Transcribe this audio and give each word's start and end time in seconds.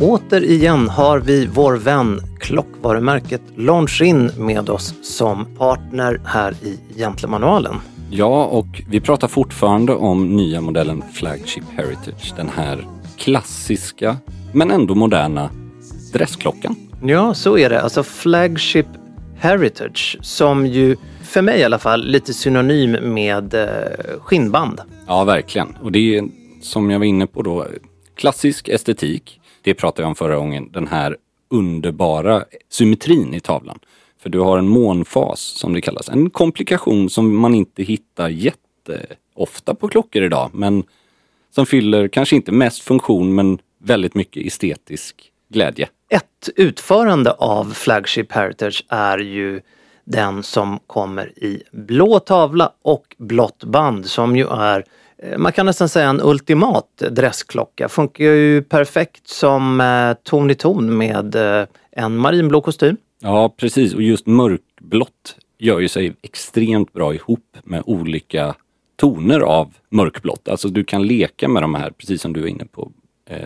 Återigen 0.00 0.88
har 0.88 1.20
vi 1.20 1.46
vår 1.46 1.76
vän 1.76 2.20
klockvarumärket 2.40 3.40
Longin 3.54 4.30
med 4.36 4.70
oss 4.70 4.94
som 5.02 5.46
partner 5.56 6.20
här 6.24 6.54
i 6.62 6.78
Gentlemanualen. 6.96 7.74
Ja, 8.10 8.44
och 8.44 8.82
vi 8.90 9.00
pratar 9.00 9.28
fortfarande 9.28 9.94
om 9.94 10.36
nya 10.36 10.60
modellen 10.60 11.02
Flagship 11.12 11.64
Heritage. 11.76 12.34
Den 12.36 12.48
här 12.48 12.86
klassiska, 13.16 14.16
men 14.52 14.70
ändå 14.70 14.94
moderna 14.94 15.50
dressklockan. 16.12 16.76
Ja, 17.02 17.34
så 17.34 17.58
är 17.58 17.70
det. 17.70 17.82
Alltså 17.82 18.02
Flagship 18.02 18.86
Heritage 19.38 20.18
som 20.20 20.66
ju, 20.66 20.96
för 21.22 21.42
mig 21.42 21.60
i 21.60 21.64
alla 21.64 21.78
fall, 21.78 22.06
lite 22.06 22.34
synonym 22.34 23.14
med 23.14 23.54
eh, 23.54 23.68
skinnband. 24.20 24.80
Ja, 25.06 25.24
verkligen. 25.24 25.76
Och 25.82 25.92
det 25.92 26.16
är 26.16 26.24
som 26.62 26.90
jag 26.90 26.98
var 26.98 27.06
inne 27.06 27.26
på 27.26 27.42
då, 27.42 27.66
klassisk 28.16 28.68
estetik. 28.68 29.37
Det 29.62 29.74
pratade 29.74 30.02
jag 30.02 30.08
om 30.08 30.14
förra 30.14 30.36
gången. 30.36 30.70
Den 30.72 30.86
här 30.86 31.16
underbara 31.50 32.44
symmetrin 32.68 33.34
i 33.34 33.40
tavlan. 33.40 33.78
För 34.22 34.30
du 34.30 34.40
har 34.40 34.58
en 34.58 34.68
månfas 34.68 35.40
som 35.40 35.72
det 35.72 35.80
kallas. 35.80 36.08
En 36.08 36.30
komplikation 36.30 37.10
som 37.10 37.36
man 37.36 37.54
inte 37.54 37.82
hittar 37.82 38.28
jätteofta 38.28 39.74
på 39.74 39.88
klockor 39.88 40.22
idag. 40.22 40.50
Men 40.52 40.84
som 41.50 41.66
fyller 41.66 42.08
kanske 42.08 42.36
inte 42.36 42.52
mest 42.52 42.82
funktion 42.82 43.34
men 43.34 43.58
väldigt 43.78 44.14
mycket 44.14 44.46
estetisk 44.46 45.32
glädje. 45.48 45.88
Ett 46.08 46.48
utförande 46.56 47.32
av 47.32 47.72
Flagship 47.72 48.32
Heritage 48.32 48.84
är 48.88 49.18
ju 49.18 49.60
den 50.04 50.42
som 50.42 50.78
kommer 50.86 51.38
i 51.38 51.62
blå 51.72 52.18
tavla 52.18 52.72
och 52.82 53.16
blått 53.18 53.64
band 53.64 54.06
som 54.06 54.36
ju 54.36 54.46
är 54.46 54.84
Eh, 55.22 55.38
man 55.38 55.52
kan 55.52 55.66
nästan 55.66 55.88
säga 55.88 56.08
en 56.08 56.20
ultimat 56.20 57.02
dressklocka. 57.10 57.88
Funkar 57.88 58.24
ju 58.24 58.62
perfekt 58.62 59.28
som 59.28 59.80
eh, 59.80 60.14
ton 60.22 60.50
i 60.50 60.54
ton 60.54 60.96
med 60.96 61.34
eh, 61.34 61.66
en 61.92 62.16
marinblå 62.16 62.60
kostym. 62.60 62.96
Ja, 63.20 63.54
precis. 63.56 63.94
Och 63.94 64.02
just 64.02 64.26
mörkblått 64.26 65.36
gör 65.58 65.80
ju 65.80 65.88
sig 65.88 66.14
extremt 66.22 66.92
bra 66.92 67.14
ihop 67.14 67.56
med 67.64 67.82
olika 67.86 68.54
toner 68.96 69.40
av 69.40 69.74
mörkblått. 69.90 70.48
Alltså 70.48 70.68
du 70.68 70.84
kan 70.84 71.06
leka 71.06 71.48
med 71.48 71.62
de 71.62 71.74
här, 71.74 71.90
precis 71.90 72.22
som 72.22 72.32
du 72.32 72.40
var 72.40 72.48
inne 72.48 72.64
på, 72.64 72.92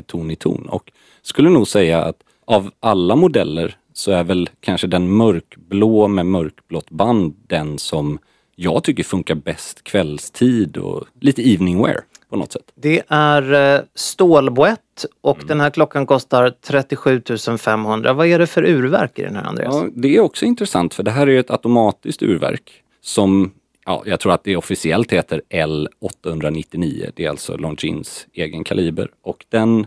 ton 0.06 0.30
i 0.30 0.36
ton. 0.36 0.66
Och 0.68 0.92
skulle 1.22 1.50
nog 1.50 1.68
säga 1.68 2.02
att 2.02 2.16
av 2.44 2.70
alla 2.80 3.16
modeller 3.16 3.76
så 3.92 4.12
är 4.12 4.24
väl 4.24 4.50
kanske 4.60 4.86
den 4.86 5.16
mörkblå 5.16 6.08
med 6.08 6.26
mörkblått 6.26 6.90
band 6.90 7.34
den 7.46 7.78
som 7.78 8.18
jag 8.62 8.84
tycker 8.84 9.04
funkar 9.04 9.34
bäst 9.34 9.84
kvällstid 9.84 10.76
och 10.76 11.04
lite 11.20 11.42
evening 11.42 11.82
wear 11.82 12.00
på 12.30 12.36
något 12.36 12.52
sätt. 12.52 12.72
Det 12.74 13.02
är 13.08 13.74
eh, 13.74 13.80
stålboett 13.94 15.06
och 15.20 15.38
den 15.46 15.60
här 15.60 15.70
klockan 15.70 16.06
kostar 16.06 16.50
37 16.50 17.22
500. 17.58 18.12
Vad 18.12 18.26
är 18.26 18.38
det 18.38 18.46
för 18.46 18.64
urverk 18.64 19.18
i 19.18 19.22
den 19.22 19.36
här 19.36 19.44
Andreas? 19.44 19.74
Ja, 19.74 19.88
det 19.94 20.16
är 20.16 20.20
också 20.20 20.44
intressant 20.44 20.94
för 20.94 21.02
det 21.02 21.10
här 21.10 21.28
är 21.28 21.40
ett 21.40 21.50
automatiskt 21.50 22.22
urverk 22.22 22.72
som 23.00 23.50
ja, 23.86 24.02
jag 24.06 24.20
tror 24.20 24.32
att 24.32 24.44
det 24.44 24.56
officiellt 24.56 25.12
heter 25.12 25.42
L899. 25.50 27.10
Det 27.14 27.24
är 27.24 27.30
alltså 27.30 27.56
Longines 27.56 28.26
egen 28.32 28.64
kaliber 28.64 29.10
och 29.22 29.44
den 29.48 29.86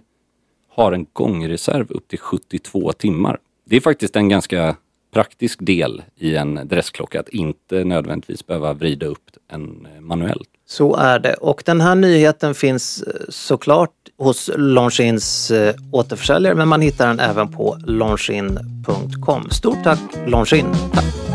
har 0.70 0.92
en 0.92 1.06
gångreserv 1.14 1.92
upp 1.92 2.08
till 2.08 2.20
72 2.20 2.92
timmar. 2.92 3.38
Det 3.66 3.76
är 3.76 3.82
faktiskt 3.82 4.16
en 4.16 4.30
ganska 4.30 4.76
praktisk 5.16 5.60
del 5.62 6.02
i 6.16 6.36
en 6.36 6.68
dressklocka 6.68 7.20
att 7.20 7.30
inte 7.30 7.84
nödvändigtvis 7.84 8.48
behöva 8.48 8.74
vrida 8.74 9.06
upp 9.06 9.30
en 9.52 9.88
eh, 9.96 10.02
manuellt. 10.02 10.50
Så 10.68 10.96
är 10.96 11.20
det. 11.20 11.34
Och 11.34 11.64
den 11.66 11.82
här 11.82 11.96
nyheten 11.96 12.56
finns 12.56 13.02
eh, 13.02 13.14
såklart 13.30 13.92
hos 14.18 14.50
Longines 14.56 15.52
eh, 15.52 15.76
återförsäljare 15.92 16.56
men 16.56 16.68
man 16.68 16.82
hittar 16.82 17.08
den 17.08 17.20
även 17.20 17.52
på 17.52 17.78
longin.com. 17.86 19.50
Stort 19.50 19.84
tack 19.84 20.00
Longin! 20.28 20.66
Tack. 20.94 21.35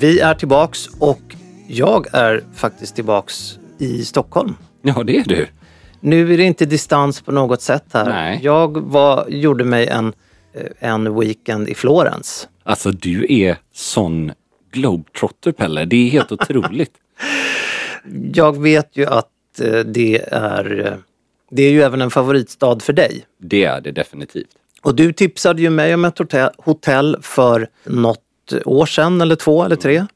Vi 0.00 0.20
är 0.20 0.34
tillbaks 0.34 0.86
och 0.98 1.20
jag 1.66 2.06
är 2.14 2.44
faktiskt 2.54 2.94
tillbaks 2.94 3.58
i 3.78 4.04
Stockholm. 4.04 4.54
Ja, 4.82 5.02
det 5.02 5.16
är 5.18 5.24
du. 5.24 5.46
Nu 6.00 6.34
är 6.34 6.36
det 6.38 6.44
inte 6.44 6.66
distans 6.66 7.20
på 7.22 7.32
något 7.32 7.62
sätt 7.62 7.84
här. 7.92 8.08
Nej. 8.08 8.40
Jag 8.42 8.78
var, 8.80 9.28
gjorde 9.28 9.64
mig 9.64 9.86
en, 9.86 10.12
eh, 10.54 10.62
en 10.90 11.20
weekend 11.20 11.68
i 11.68 11.74
Florens. 11.74 12.48
Alltså 12.62 12.90
du 12.90 13.26
är 13.28 13.56
sån 13.74 14.32
globetrotter 14.72 15.52
Pelle. 15.52 15.84
Det 15.84 15.96
är 16.06 16.10
helt 16.10 16.32
otroligt. 16.32 16.92
Jag 18.32 18.62
vet 18.62 18.96
ju 18.96 19.06
att 19.06 19.60
eh, 19.62 19.78
det 19.78 20.20
är, 20.32 20.86
eh, 20.86 20.92
det 21.50 21.62
är 21.62 21.70
ju 21.70 21.82
även 21.82 22.00
en 22.02 22.10
favoritstad 22.10 22.80
för 22.80 22.92
dig. 22.92 23.24
Det 23.40 23.64
är 23.64 23.80
det 23.80 23.90
definitivt. 23.92 24.48
Och 24.82 24.94
du 24.94 25.12
tipsade 25.12 25.62
ju 25.62 25.70
mig 25.70 25.94
om 25.94 26.04
ett 26.04 26.18
hotell- 26.18 26.50
hotell 26.58 27.16
för 27.22 27.68
något 27.84 28.18
år 28.52 28.86
sedan 28.86 29.20
eller 29.20 29.36
två 29.36 29.64
eller 29.64 29.76
tre. 29.76 30.06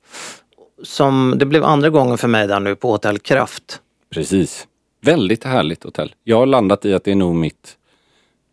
Som, 0.83 1.35
det 1.37 1.47
blev 1.47 1.65
andra 1.65 1.91
gången 1.91 2.19
för 2.19 2.29
mig 2.29 2.47
där 2.47 2.61
nu 2.61 2.77
på 2.77 2.91
Hotell 2.91 3.19
Kraft. 3.19 3.81
Precis. 4.15 4.67
Väldigt 5.01 5.45
härligt 5.45 5.85
hotell. 5.85 6.15
Jag 6.25 6.37
har 6.37 6.47
landat 6.47 6.85
i 6.85 6.95
att 6.95 7.05
det 7.05 7.11
är 7.11 7.15
nog 7.15 7.35
mitt 7.35 7.77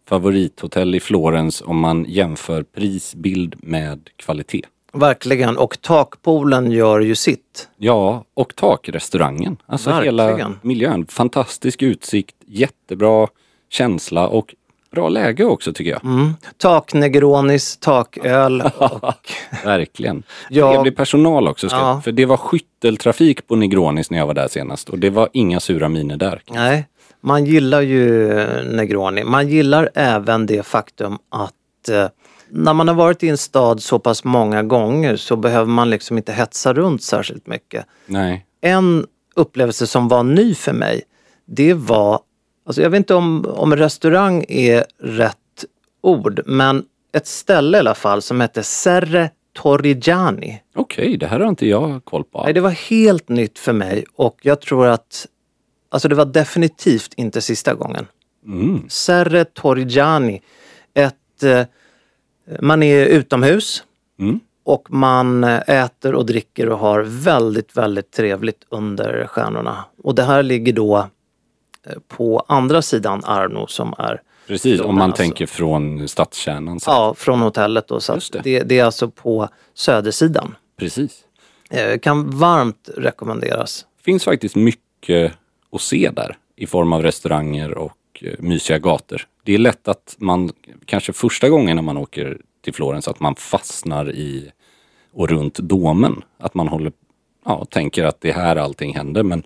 favorithotell 0.07 0.95
i 0.95 0.99
Florens 0.99 1.61
om 1.65 1.79
man 1.79 2.05
jämför 2.07 2.63
prisbild 2.63 3.55
med 3.59 4.09
kvalitet. 4.15 4.65
Verkligen. 4.93 5.57
Och 5.57 5.81
takpoolen 5.81 6.71
gör 6.71 6.99
ju 6.99 7.15
sitt. 7.15 7.69
Ja, 7.77 8.25
och 8.33 8.55
takrestaurangen. 8.55 9.57
Alltså 9.65 9.91
hela 9.91 10.25
Verkligen. 10.27 10.59
miljön. 10.61 11.05
Fantastisk 11.05 11.81
utsikt, 11.81 12.35
jättebra 12.45 13.27
känsla 13.69 14.27
och 14.27 14.55
bra 14.91 15.09
läge 15.09 15.45
också 15.45 15.73
tycker 15.73 15.91
jag. 15.91 16.03
Mm. 16.05 16.33
Taknegronis, 16.57 17.77
taköl 17.77 18.61
och 18.77 19.31
Verkligen. 19.65 20.23
Ja. 20.49 20.71
Trevlig 20.73 20.95
personal 20.95 21.47
också. 21.47 21.69
Ska, 21.69 21.77
Ja. 21.77 22.01
För 22.03 22.11
det 22.11 22.25
var 22.25 22.37
skytteltrafik 22.37 23.47
på 23.47 23.55
Negronis 23.55 24.11
när 24.11 24.17
jag 24.17 24.27
var 24.27 24.33
där 24.33 24.47
senast 24.47 24.89
och 24.89 24.99
det 24.99 25.09
var 25.09 25.29
inga 25.33 25.59
sura 25.59 25.89
miner 25.89 26.17
där. 26.17 26.41
Nej, 26.49 26.87
Man 27.21 27.45
gillar 27.45 27.81
ju 27.81 28.33
Negroni. 28.63 29.23
Man 29.23 29.47
gillar 29.47 29.89
även 29.93 30.45
det 30.45 30.65
faktum 30.65 31.17
att 31.29 31.89
eh, 31.89 32.07
när 32.49 32.73
man 32.73 32.87
har 32.87 32.95
varit 32.95 33.23
i 33.23 33.29
en 33.29 33.37
stad 33.37 33.81
så 33.83 33.99
pass 33.99 34.23
många 34.23 34.63
gånger 34.63 35.15
så 35.15 35.35
behöver 35.35 35.65
man 35.65 35.89
liksom 35.89 36.17
inte 36.17 36.31
hetsa 36.33 36.73
runt 36.73 37.03
särskilt 37.03 37.47
mycket. 37.47 37.85
Nej. 38.05 38.45
En 38.61 39.05
upplevelse 39.35 39.87
som 39.87 40.07
var 40.07 40.23
ny 40.23 40.55
för 40.55 40.73
mig, 40.73 41.01
det 41.45 41.73
var, 41.73 42.19
alltså 42.71 42.81
jag 42.81 42.89
vet 42.89 42.97
inte 42.97 43.15
om, 43.15 43.45
om 43.45 43.75
restaurang 43.75 44.45
är 44.47 44.85
rätt 44.99 45.65
ord, 46.01 46.41
men 46.45 46.85
ett 47.13 47.27
ställe 47.27 47.77
i 47.77 47.79
alla 47.79 47.95
fall 47.95 48.21
som 48.21 48.41
hette 48.41 48.63
Serre 48.63 49.29
Torrigiani. 49.53 50.61
Okej, 50.75 51.17
det 51.17 51.27
här 51.27 51.39
har 51.39 51.47
inte 51.49 51.65
jag 51.67 52.05
koll 52.05 52.23
på. 52.23 52.43
Nej, 52.43 52.53
det 52.53 52.61
var 52.61 52.69
helt 52.69 53.29
nytt 53.29 53.59
för 53.59 53.73
mig 53.73 54.05
och 54.15 54.39
jag 54.41 54.61
tror 54.61 54.87
att, 54.87 55.27
alltså 55.89 56.07
det 56.07 56.15
var 56.15 56.25
definitivt 56.25 57.13
inte 57.13 57.41
sista 57.41 57.73
gången. 57.73 58.07
Mm. 58.45 58.89
Serre 58.89 59.45
Torrigiani. 59.45 60.41
Ett, 60.93 61.43
eh, 61.43 61.63
man 62.61 62.83
är 62.83 63.05
utomhus 63.05 63.83
Mm. 64.19 64.39
och 64.63 64.91
man 64.93 65.43
äter 65.43 66.15
och 66.15 66.25
dricker 66.25 66.69
och 66.69 66.79
har 66.79 67.01
väldigt, 67.01 67.77
väldigt 67.77 68.11
trevligt 68.11 68.63
under 68.69 69.27
stjärnorna. 69.27 69.85
Och 70.03 70.15
det 70.15 70.23
här 70.23 70.43
ligger 70.43 70.73
då 70.73 71.09
på 72.07 72.45
andra 72.47 72.81
sidan 72.81 73.23
Arno 73.25 73.67
som 73.67 73.93
är 73.97 74.21
Precis, 74.47 74.81
om 74.81 74.95
man 74.95 75.01
alltså. 75.03 75.23
tänker 75.23 75.45
från 75.45 76.07
stadskärnan. 76.07 76.79
Så. 76.79 76.91
Ja, 76.91 77.13
från 77.17 77.41
hotellet 77.41 77.87
då. 77.87 77.99
Så 77.99 78.13
det. 78.13 78.39
det. 78.43 78.63
Det, 78.63 78.79
är 78.79 78.83
alltså 78.83 79.09
på 79.09 79.49
södersidan. 79.73 80.55
Precis. 80.77 81.23
Eh, 81.69 81.99
kan 81.99 82.29
varmt 82.39 82.89
rekommenderas. 82.97 83.85
finns 84.03 84.23
faktiskt 84.23 84.55
mycket 84.55 85.33
att 85.71 85.81
se 85.81 86.09
där 86.09 86.37
i 86.55 86.67
form 86.67 86.93
av 86.93 87.03
restauranger 87.03 87.77
och 87.77 87.97
eh, 88.21 88.33
mysiga 88.39 88.79
gator. 88.79 89.27
Det 89.43 89.53
är 89.53 89.57
lätt 89.57 89.87
att 89.87 90.15
man, 90.19 90.51
kanske 90.85 91.13
första 91.13 91.49
gången 91.49 91.75
när 91.75 91.83
man 91.83 91.97
åker 91.97 92.37
till 92.61 92.73
Florens, 92.73 93.07
att 93.07 93.19
man 93.19 93.35
fastnar 93.35 94.11
i 94.11 94.51
och 95.13 95.29
runt 95.29 95.59
domen. 95.59 96.23
Att 96.37 96.53
man 96.53 96.67
håller, 96.67 96.91
ja, 97.45 97.65
tänker 97.65 98.03
att 98.03 98.21
det 98.21 98.29
är 98.29 98.33
här 98.33 98.55
allting 98.55 98.95
händer. 98.95 99.23
Men 99.23 99.43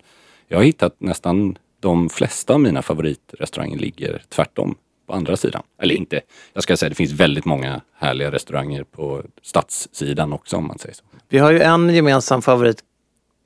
jag 0.48 0.58
har 0.58 0.64
hittat 0.64 0.94
nästan 0.98 1.58
de 1.86 2.08
flesta 2.08 2.54
av 2.54 2.60
mina 2.60 2.82
favoritrestauranger 2.82 3.78
ligger 3.78 4.22
tvärtom 4.28 4.74
på 5.06 5.12
andra 5.12 5.36
sidan. 5.36 5.62
Eller 5.82 5.94
inte, 5.94 6.20
jag 6.52 6.62
ska 6.62 6.76
säga 6.76 6.88
det 6.88 6.94
finns 6.94 7.12
väldigt 7.12 7.44
många 7.44 7.80
härliga 7.98 8.30
restauranger 8.30 8.84
på 8.84 9.22
stadssidan 9.42 10.32
också 10.32 10.56
om 10.56 10.66
man 10.66 10.78
säger 10.78 10.94
så. 10.94 11.04
Vi 11.28 11.38
har 11.38 11.52
ju 11.52 11.60
en 11.60 11.94
gemensam 11.94 12.42
favorit, 12.42 12.78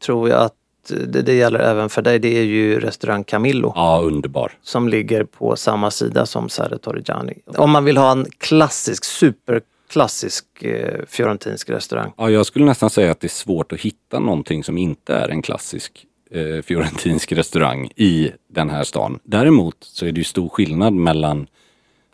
tror 0.04 0.28
jag 0.28 0.40
att 0.40 0.54
det, 0.88 1.22
det 1.22 1.34
gäller 1.34 1.58
även 1.58 1.88
för 1.88 2.02
dig. 2.02 2.18
Det 2.18 2.38
är 2.38 2.42
ju 2.42 2.80
restaurang 2.80 3.24
Camillo. 3.24 3.72
Ja, 3.76 4.00
underbar. 4.04 4.52
som 4.62 4.88
ligger 4.88 5.24
på 5.24 5.56
samma 5.56 5.90
sida 5.90 6.26
som 6.26 6.48
Serre 6.48 6.78
Torrigiani. 6.78 7.34
Om 7.46 7.70
man 7.70 7.84
vill 7.84 7.96
ha 7.96 8.12
en 8.12 8.26
klassisk, 8.38 9.04
superklassisk 9.04 10.44
eh, 10.62 11.04
fiorentinsk 11.08 11.70
restaurang. 11.70 12.12
Ja, 12.16 12.30
jag 12.30 12.46
skulle 12.46 12.64
nästan 12.64 12.90
säga 12.90 13.10
att 13.10 13.20
det 13.20 13.26
är 13.26 13.28
svårt 13.28 13.72
att 13.72 13.80
hitta 13.80 14.18
någonting 14.18 14.64
som 14.64 14.78
inte 14.78 15.14
är 15.14 15.28
en 15.28 15.42
klassisk 15.42 16.06
eh, 16.30 16.62
fiorentinsk 16.62 17.32
restaurang 17.32 17.90
i 17.96 18.32
den 18.48 18.70
här 18.70 18.84
stan. 18.84 19.18
Däremot 19.24 19.76
så 19.80 20.06
är 20.06 20.12
det 20.12 20.20
ju 20.20 20.24
stor 20.24 20.48
skillnad 20.48 20.92
mellan, 20.92 21.46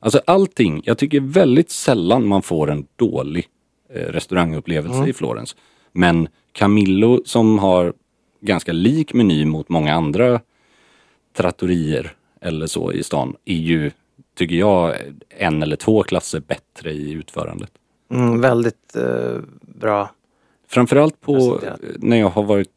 alltså 0.01 0.21
allting, 0.27 0.83
jag 0.85 0.99
tycker 0.99 1.21
väldigt 1.21 1.71
sällan 1.71 2.27
man 2.27 2.43
får 2.43 2.71
en 2.71 2.87
dålig 2.97 3.49
eh, 3.95 4.01
restaurangupplevelse 4.01 5.07
i 5.07 5.13
Florens. 5.13 5.57
Men 5.93 6.29
Camillo 6.53 7.23
som 7.25 7.59
har 7.59 7.93
ganska 8.41 8.73
lik 8.73 9.13
meny 9.13 9.45
mot 9.45 9.69
många 9.69 9.95
andra 9.95 10.41
trattorier 11.37 12.13
eller 12.41 12.67
så 12.67 12.93
i 12.93 13.03
stan 13.03 13.37
är 13.45 13.55
ju, 13.55 13.91
tycker 14.35 14.57
jag, 14.57 14.95
en 15.29 15.63
eller 15.63 15.77
två 15.77 16.03
klasser 16.03 16.41
bättre 16.41 16.93
i 16.93 17.13
utförandet. 17.13 17.71
Mm, 18.11 18.41
väldigt 18.41 18.97
eh, 18.97 19.39
bra. 19.61 20.11
Framförallt 20.69 21.21
på, 21.21 21.61
när 21.99 22.17
jag 22.17 22.29
har 22.29 22.43
varit 22.43 22.71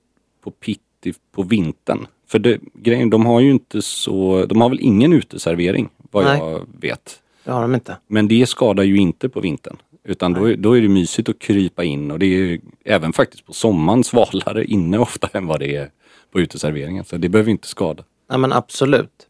på 0.44 0.52
Pitti 0.52 0.89
på 1.32 1.44
vintern. 1.44 2.08
För 2.28 2.40
det, 2.40 2.60
grejen, 2.74 3.10
de 3.10 3.26
har 3.26 3.40
ju 3.40 3.52
inte 3.52 3.82
så, 3.82 4.46
de 4.46 4.62
har 4.62 4.70
väl 4.70 4.80
ingen 4.82 5.14
uteservering 5.14 5.90
vad 6.12 6.24
Nej. 6.24 6.38
jag 6.38 6.68
vet. 6.82 7.20
Det 7.44 7.52
har 7.52 7.62
de 7.62 7.76
inte. 7.76 7.98
Men 8.08 8.28
det 8.28 8.50
skadar 8.50 8.84
ju 8.84 8.98
inte 8.98 9.30
på 9.30 9.40
vintern. 9.40 9.78
Utan 10.04 10.34
då, 10.34 10.56
då 10.56 10.78
är 10.78 10.82
det 10.82 10.90
mysigt 10.90 11.30
att 11.30 11.40
krypa 11.40 11.84
in 11.84 12.12
och 12.12 12.20
det 12.20 12.26
är 12.26 12.30
ju 12.30 12.62
även 12.86 13.14
faktiskt 13.14 13.46
på 13.46 13.54
sommaren 13.54 14.04
svalare 14.04 14.66
inne 14.66 14.98
ofta 14.98 15.30
än 15.34 15.48
vad 15.48 15.60
det 15.60 15.76
är 15.76 15.90
på 16.32 16.40
uteserveringen. 16.40 17.06
Så 17.06 17.18
det 17.18 17.30
behöver 17.30 17.52
inte 17.52 17.68
skada. 17.68 18.04
Nej 18.30 18.40
men 18.40 18.54
absolut. 18.54 19.28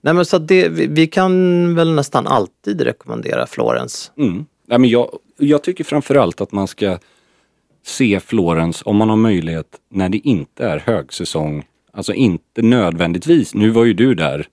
Nej 0.00 0.14
men 0.14 0.24
så 0.24 0.38
det, 0.38 0.68
vi, 0.68 0.86
vi 0.86 1.06
kan 1.06 1.74
väl 1.74 1.94
nästan 1.94 2.26
alltid 2.26 2.80
rekommendera 2.80 3.46
Florens. 3.46 4.12
Mm. 4.16 4.46
Nej, 4.66 4.78
men 4.78 4.90
jag, 4.90 5.18
jag 5.38 5.62
tycker 5.62 5.84
framförallt 5.84 6.40
att 6.40 6.52
man 6.52 6.68
ska 6.68 6.98
se 7.84 8.20
Florens 8.20 8.82
om 8.86 8.96
man 8.96 9.08
har 9.08 9.16
möjlighet 9.16 9.66
när 9.88 10.08
det 10.08 10.18
inte 10.18 10.64
är 10.66 10.78
högsäsong. 10.78 11.64
Alltså 11.92 12.14
inte 12.14 12.62
nödvändigtvis. 12.62 13.54
Nu 13.54 13.70
var 13.70 13.84
ju 13.84 13.92
du 13.94 14.14
där 14.14 14.46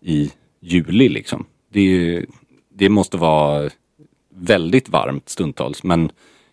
i 0.00 0.32
juli 0.60 1.08
liksom. 1.08 1.44
Det, 1.72 1.80
ju- 1.80 2.26
det 2.74 2.88
måste 2.88 3.16
vara 3.16 3.70
väldigt 4.34 4.88
varmt 4.88 5.28
stundtals. 5.28 5.82
Men 5.82 6.10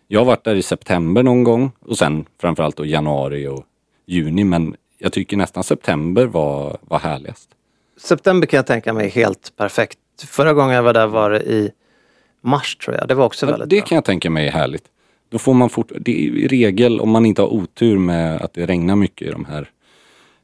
jag 0.08 0.20
har 0.20 0.24
varit 0.24 0.44
där 0.44 0.54
i 0.54 0.62
september 0.62 1.22
någon 1.22 1.44
gång 1.44 1.72
och 1.80 1.98
sen 1.98 2.24
framförallt 2.40 2.76
då 2.76 2.86
januari 2.86 3.46
och 3.46 3.64
juni. 4.06 4.44
Men 4.44 4.76
jag 4.98 5.12
tycker 5.12 5.36
nästan 5.36 5.64
september 5.64 6.26
var, 6.26 6.78
var 6.80 6.98
härligast. 6.98 7.48
September 7.96 8.46
kan 8.46 8.56
jag 8.58 8.66
tänka 8.66 8.92
mig 8.92 9.08
helt 9.08 9.52
perfekt. 9.56 9.98
Förra 10.26 10.52
gången 10.52 10.74
jag 10.74 10.82
var 10.82 10.92
där 10.92 11.06
var 11.06 11.30
det 11.30 11.42
i 11.42 11.70
mars 12.40 12.76
tror 12.76 12.96
jag. 12.96 13.08
Det 13.08 13.14
var 13.14 13.24
också 13.26 13.46
Ja, 13.46 13.50
väldigt 13.50 13.70
det 13.70 13.76
bra. 13.76 13.86
kan 13.86 13.96
jag 13.96 14.04
tänka 14.04 14.30
mig 14.30 14.46
är 14.48 14.52
härligt. 14.52 14.84
Då 15.34 15.38
får 15.38 15.54
man 15.54 15.70
fort, 15.70 15.92
det 16.00 16.12
är 16.12 16.36
i 16.36 16.48
regel 16.48 17.00
om 17.00 17.10
man 17.10 17.26
inte 17.26 17.42
har 17.42 17.48
otur 17.48 17.98
med 17.98 18.42
att 18.42 18.54
det 18.54 18.66
regnar 18.66 18.96
mycket 18.96 19.28
i 19.28 19.30
de 19.30 19.44
här 19.44 19.70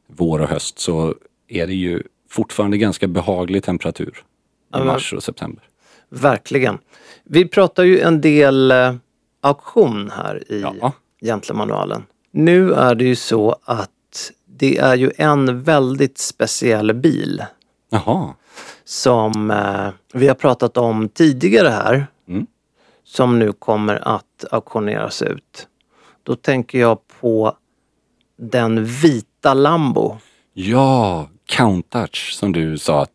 vår 0.07 0.39
och 0.41 0.49
höst 0.49 0.79
så 0.79 1.15
är 1.49 1.67
det 1.67 1.75
ju 1.75 2.03
fortfarande 2.31 2.79
ganska 2.79 3.07
behaglig 3.09 3.65
temperatur 3.65 4.25
i 4.77 4.85
mars 4.85 5.13
och 5.13 5.23
september. 5.23 5.65
Verkligen. 6.09 6.79
Vi 7.25 7.49
pratar 7.49 7.85
ju 7.85 8.01
en 8.01 8.21
del 8.21 8.71
eh, 8.71 8.95
auktion 9.41 10.11
här 10.17 10.53
i 10.53 10.61
Ja. 10.61 10.93
Gentlemanualen. 11.21 12.03
Nu 12.31 12.73
är 12.73 12.95
det 12.95 13.05
ju 13.05 13.17
så 13.17 13.57
att 13.65 14.33
det 14.47 14.79
är 14.79 14.97
ju 14.97 15.11
en 15.17 15.63
väldigt 15.63 16.19
speciell 16.19 16.95
bil 16.95 17.45
Jaha, 17.91 18.35
som 18.85 19.51
eh, 19.51 19.89
vi 20.13 20.29
har 20.29 20.35
pratat 20.35 20.77
om 20.77 21.09
tidigare 21.09 21.69
här. 21.69 22.07
Mm. 22.29 22.47
Som 23.05 23.39
nu 23.39 23.53
kommer 23.53 24.09
att 24.09 24.25
auktioneras 24.51 25.23
ut. 25.23 25.69
Då 26.23 26.37
tänker 26.37 26.79
jag 26.81 26.99
på 27.21 27.57
den 28.39 28.85
vita 28.85 29.55
Lambo. 29.55 30.17
ja, 30.53 31.29
Countach 31.49 32.33
som 32.33 32.53
du 32.53 32.79
sa 32.79 33.03
att, 33.03 33.11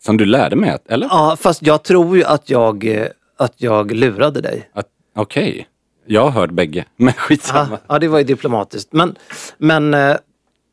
som 0.00 0.16
du 0.16 0.24
lärde 0.24 0.56
mig 0.56 0.70
att, 0.70 0.86
eller? 0.88 1.06
Ja, 1.06 1.36
fast 1.40 1.62
jag 1.66 1.82
tror 1.82 2.16
ju 2.16 2.24
att 2.24 2.50
jag, 2.50 2.84
eh, 2.84 3.06
att 3.36 3.54
jag 3.56 3.92
lurade 3.92 4.40
dig. 4.40 4.70
Okej, 5.16 5.66
jag 6.06 6.22
har 6.22 6.30
hört 6.30 6.50
bägge, 6.50 6.84
men 6.96 7.12
skitsamma. 7.14 7.68
Ja, 7.70 7.78
ja, 7.88 7.98
det 7.98 8.08
var 8.08 8.18
ju 8.18 8.24
diplomatiskt. 8.24 8.92
Men, 8.92 9.14
men 9.58 9.94
eh, 9.94 10.16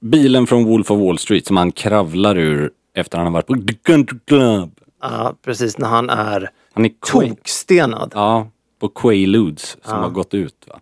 Bilen 0.02 0.48
från 0.48 0.66
Wolf 0.66 0.92
of 0.92 1.00
Wall 1.00 1.18
Street 1.18 1.46
som 1.48 1.58
han 1.58 1.72
kravlar 1.72 2.38
ur 2.38 2.72
efter 2.96 3.18
han 3.18 3.28
har 3.28 3.34
varit 3.34 3.48
på 3.48 3.54
The 3.56 3.74
Country 3.74 4.18
Club. 4.28 4.80
ja, 5.02 5.34
precis 5.46 5.78
när 5.78 5.88
han 5.88 6.10
är 6.10 6.50
Han 6.74 6.86
är 6.86 6.92
Quay, 7.12 7.30
tokstenad. 7.30 8.12
ja, 8.16 8.48
på 8.80 8.88
Quaaludes 8.88 9.78
som 9.84 10.00
har 10.00 10.10
gått 10.10 10.34
ut. 10.34 10.66
Va? 10.68 10.80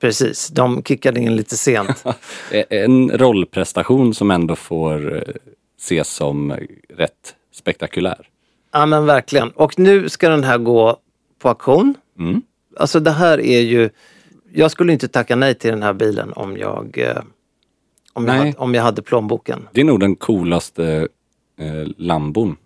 Precis, 0.00 0.48
de 0.48 0.82
kickade 0.82 1.20
in 1.20 1.36
lite 1.36 1.56
sent. 1.56 2.04
En 2.70 3.10
rollprestation 3.10 4.14
som 4.14 4.30
ändå 4.30 4.56
får 4.56 5.16
eh, 5.16 5.34
ses 5.80 6.08
som 6.08 6.50
eh, 6.50 6.56
rätt 6.88 7.34
spektakulär. 7.52 8.28
ja 8.72 8.86
men 8.86 9.06
verkligen. 9.06 9.50
Och 9.50 9.78
nu 9.78 10.08
ska 10.08 10.28
den 10.28 10.44
här 10.44 10.58
gå 10.58 10.96
på 11.38 11.48
auktion. 11.48 11.94
Mm. 12.18 12.42
Alltså 12.76 13.00
det 13.00 13.10
här 13.10 13.40
är 13.40 13.60
ju... 13.60 13.90
Jag 14.52 14.70
skulle 14.70 14.92
inte 14.92 15.08
tacka 15.08 15.36
nej 15.36 15.54
till 15.54 15.70
den 15.70 15.82
här 15.82 15.92
bilen 15.92 16.32
om 16.32 16.56
jag, 16.56 16.98
eh, 16.98 17.22
om 18.12 18.26
jag, 18.26 18.34
hade, 18.34 18.52
om 18.56 18.74
jag 18.74 18.82
hade 18.82 19.02
plånboken. 19.02 19.68
Det 19.72 19.80
är 19.80 19.84
nog 19.84 20.00
den 20.00 20.16
coolaste 20.16 21.08
eh, 21.58 21.88
Lambon 21.96 22.56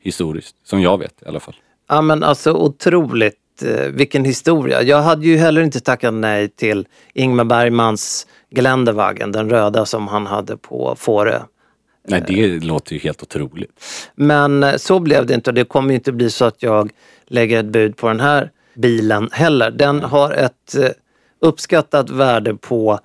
historiskt, 0.00 0.56
som 0.64 0.82
jag 0.82 0.98
vet 0.98 1.22
i 1.22 1.26
alla 1.28 1.40
fall. 1.40 1.56
Ja 1.88 2.02
men 2.02 2.22
alltså 2.22 2.52
otroligt, 2.52 3.34
eh, 3.34 3.47
vilken 3.90 4.24
historia. 4.24 4.82
Jag 4.82 5.02
hade 5.02 5.26
ju 5.26 5.36
heller 5.36 5.62
inte 5.62 5.80
tackat 5.80 6.14
nej 6.14 6.48
till 6.48 6.86
Ingmar 7.14 7.44
Bergmans 7.44 8.26
Geländewagen, 8.50 9.32
den 9.32 9.50
röda 9.50 9.86
som 9.86 10.08
han 10.08 10.26
hade 10.26 10.56
på 10.56 10.94
Fårö. 10.98 11.40
Nej, 12.08 12.24
det 12.26 12.64
låter 12.64 12.92
ju 12.92 12.98
helt 12.98 13.22
otroligt. 13.22 13.70
Men 14.14 14.62
eh, 14.62 14.76
så 14.76 14.98
blev 15.00 15.26
det 15.26 15.34
inte 15.34 15.50
och 15.50 15.54
det 15.54 15.64
kommer 15.64 15.88
ju 15.88 15.94
inte 15.94 16.12
bli 16.12 16.30
så 16.30 16.44
att 16.44 16.62
jag 16.62 16.90
lägger 17.26 17.60
ett 17.60 17.66
bud 17.66 17.96
på 17.96 18.08
den 18.08 18.20
här 18.20 18.50
bilen 18.74 19.28
heller. 19.32 19.70
Den 19.70 20.02
har 20.02 20.32
ett 20.32 20.74
eh, 20.74 20.88
uppskattat 21.40 22.10
värde 22.10 22.54
på 22.54 23.00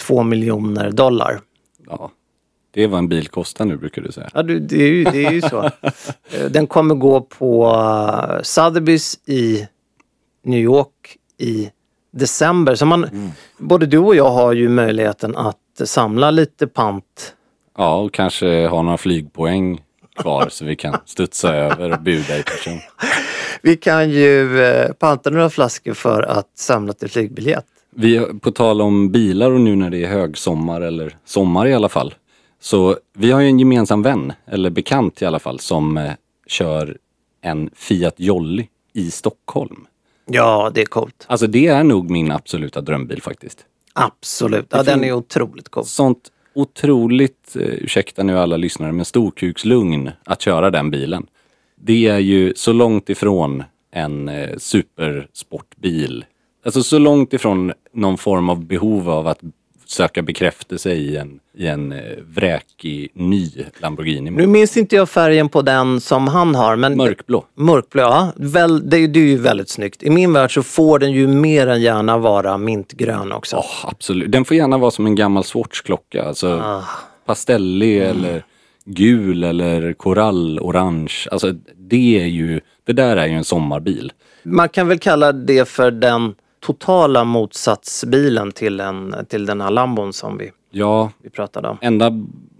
2 0.00 0.22
miljoner 0.22 0.90
dollar. 0.90 1.40
Ja. 1.86 2.10
Det 2.70 2.82
är 2.84 2.88
vad 2.88 2.98
en 2.98 3.08
bil 3.08 3.28
kostar 3.28 3.64
nu 3.64 3.76
brukar 3.76 4.02
du 4.02 4.12
säga. 4.12 4.28
Ja, 4.34 4.42
det, 4.42 4.82
är 4.82 4.88
ju, 4.88 5.04
det 5.04 5.26
är 5.26 5.32
ju 5.32 5.40
så. 5.40 5.70
Eh, 6.30 6.50
Den 6.50 6.66
kommer 6.66 6.94
gå 6.94 7.20
på 7.20 7.66
eh, 7.66 8.42
Sotheby's 8.42 9.18
i 9.26 9.68
New 10.44 10.60
York 10.60 11.16
i 11.38 11.70
december. 12.10 12.74
Så 12.74 12.86
man, 12.86 13.04
Mm. 13.04 13.30
både 13.58 13.86
du 13.86 13.98
och 13.98 14.14
jag 14.16 14.30
har 14.30 14.52
ju 14.52 14.68
möjligheten 14.68 15.36
att 15.36 15.56
samla 15.84 16.30
lite 16.30 16.66
pant. 16.66 17.34
Ja, 17.76 17.96
och 17.96 18.12
kanske 18.14 18.66
ha 18.66 18.82
några 18.82 18.98
flygpoäng 18.98 19.80
kvar 20.16 20.48
så 20.50 20.64
vi 20.64 20.76
kan 20.76 20.96
studsa 21.04 21.54
över 21.54 21.92
och 21.92 22.02
buda 22.02 22.38
i 22.38 22.42
person. 22.42 22.78
Vi 23.62 23.76
kan 23.76 24.10
ju 24.10 24.60
eh, 24.62 24.92
panta 24.92 25.30
några 25.30 25.50
flaskor 25.50 25.94
för 25.94 26.22
att 26.22 26.48
samla 26.54 26.92
till 26.92 27.10
flygbiljett. 27.10 27.64
Vi, 27.90 28.20
på 28.40 28.50
tal 28.50 28.80
om 28.80 29.10
bilar 29.12 29.50
och 29.50 29.60
nu 29.60 29.76
när 29.76 29.90
det 29.90 30.04
är 30.04 30.08
högsommar 30.08 30.80
eller 30.80 31.16
sommar 31.24 31.66
i 31.66 31.74
alla 31.74 31.88
fall. 31.88 32.14
Så 32.60 32.96
vi 33.14 33.30
har 33.30 33.40
ju 33.40 33.46
en 33.46 33.58
gemensam 33.58 34.02
vän, 34.02 34.32
eller 34.46 34.70
bekant 34.70 35.22
i 35.22 35.24
alla 35.26 35.38
fall, 35.38 35.60
som 35.60 35.96
eh, 35.96 36.12
kör 36.46 36.96
en 37.42 37.70
Fiat 37.74 38.14
Jolly 38.16 38.66
i 38.94 39.10
Stockholm. 39.10 39.86
Ja, 40.28 40.70
det 40.74 40.80
är 40.80 40.86
coolt. 40.86 41.24
Alltså 41.28 41.46
det 41.46 41.66
är 41.66 41.84
nog 41.84 42.10
min 42.10 42.30
absoluta 42.30 42.80
drömbil 42.80 43.22
faktiskt. 43.22 43.64
Absolut. 43.92 44.66
Ja, 44.70 44.82
den 44.82 45.04
är 45.04 45.12
otroligt 45.12 45.68
cool. 45.68 45.84
Sånt 45.84 46.30
otroligt, 46.54 47.56
eh, 47.56 47.62
ursäkta 47.62 48.22
nu 48.22 48.38
alla 48.38 48.56
lyssnare, 48.56 48.92
men 48.92 49.04
storkukslugn 49.04 50.10
att 50.24 50.42
köra 50.42 50.70
den 50.70 50.90
bilen. 50.90 51.26
Det 51.76 52.06
är 52.06 52.18
ju 52.18 52.52
så 52.56 52.72
långt 52.72 53.10
ifrån 53.10 53.64
en 53.90 54.28
eh, 54.28 54.56
supersportbil. 54.56 56.24
Alltså 56.64 56.82
så 56.82 56.98
långt 56.98 57.32
ifrån 57.32 57.72
någon 57.92 58.18
form 58.18 58.48
av 58.48 58.64
behov 58.64 59.10
av 59.10 59.26
att 59.26 59.40
söka 59.90 60.22
bekräftelse 60.22 60.92
i 60.92 61.16
en, 61.16 61.40
i 61.56 61.66
en 61.66 61.92
eh, 61.92 61.98
vräkig 62.34 63.10
ny 63.14 63.50
Lamborghini. 63.78 64.30
Nu 64.30 64.46
minns 64.46 64.76
inte 64.76 64.96
jag 64.96 65.08
färgen 65.08 65.48
på 65.48 65.62
den 65.62 66.00
som 66.00 66.28
han 66.28 66.54
har. 66.54 66.76
Men 66.76 66.96
Mörkblå. 66.96 67.44
Mörkblå, 67.54 68.02
ja. 68.02 68.32
Väl, 68.36 68.90
det, 68.90 69.06
det 69.06 69.20
är 69.20 69.24
ju 69.24 69.36
väldigt 69.36 69.68
snyggt. 69.68 70.02
I 70.02 70.10
min 70.10 70.32
värld 70.32 70.54
så 70.54 70.62
får 70.62 70.98
den 70.98 71.12
ju 71.12 71.26
mer 71.26 71.66
än 71.66 71.80
gärna 71.82 72.18
vara 72.18 72.58
mintgrön 72.58 73.32
också. 73.32 73.56
Ja, 73.56 73.64
absolut. 73.90 74.32
Den 74.32 74.44
får 74.44 74.56
gärna 74.56 74.78
vara 74.78 74.90
som 74.90 75.06
en 75.06 75.14
gammal 75.14 75.44
Swatch-klocka. 75.44 76.22
Alltså 76.24 76.48
Ah. 76.64 76.82
pastellig 77.26 77.96
Mm. 78.02 78.10
eller 78.16 78.44
gul 78.84 79.44
eller 79.44 79.92
korall, 79.92 80.58
orange. 80.60 81.12
Alltså 81.30 81.52
det 81.76 82.20
är 82.20 82.26
ju, 82.26 82.60
det 82.86 82.92
där 82.92 83.16
är 83.16 83.26
ju 83.26 83.32
en 83.34 83.44
sommarbil. 83.44 84.12
Man 84.42 84.68
kan 84.68 84.88
väl 84.88 84.98
kalla 84.98 85.32
det 85.32 85.68
för 85.68 85.90
den 85.90 86.34
totala 86.60 87.24
motsatsbilen 87.24 88.52
till, 88.52 88.80
en, 88.80 89.14
till 89.28 89.46
den 89.46 89.60
här 89.60 89.70
Lambon 89.70 90.12
som 90.12 90.38
vi, 90.38 90.50
Ja, 90.70 91.10
vi 91.22 91.30
pratade 91.30 91.68
om. 91.68 91.78
enda 91.80 92.12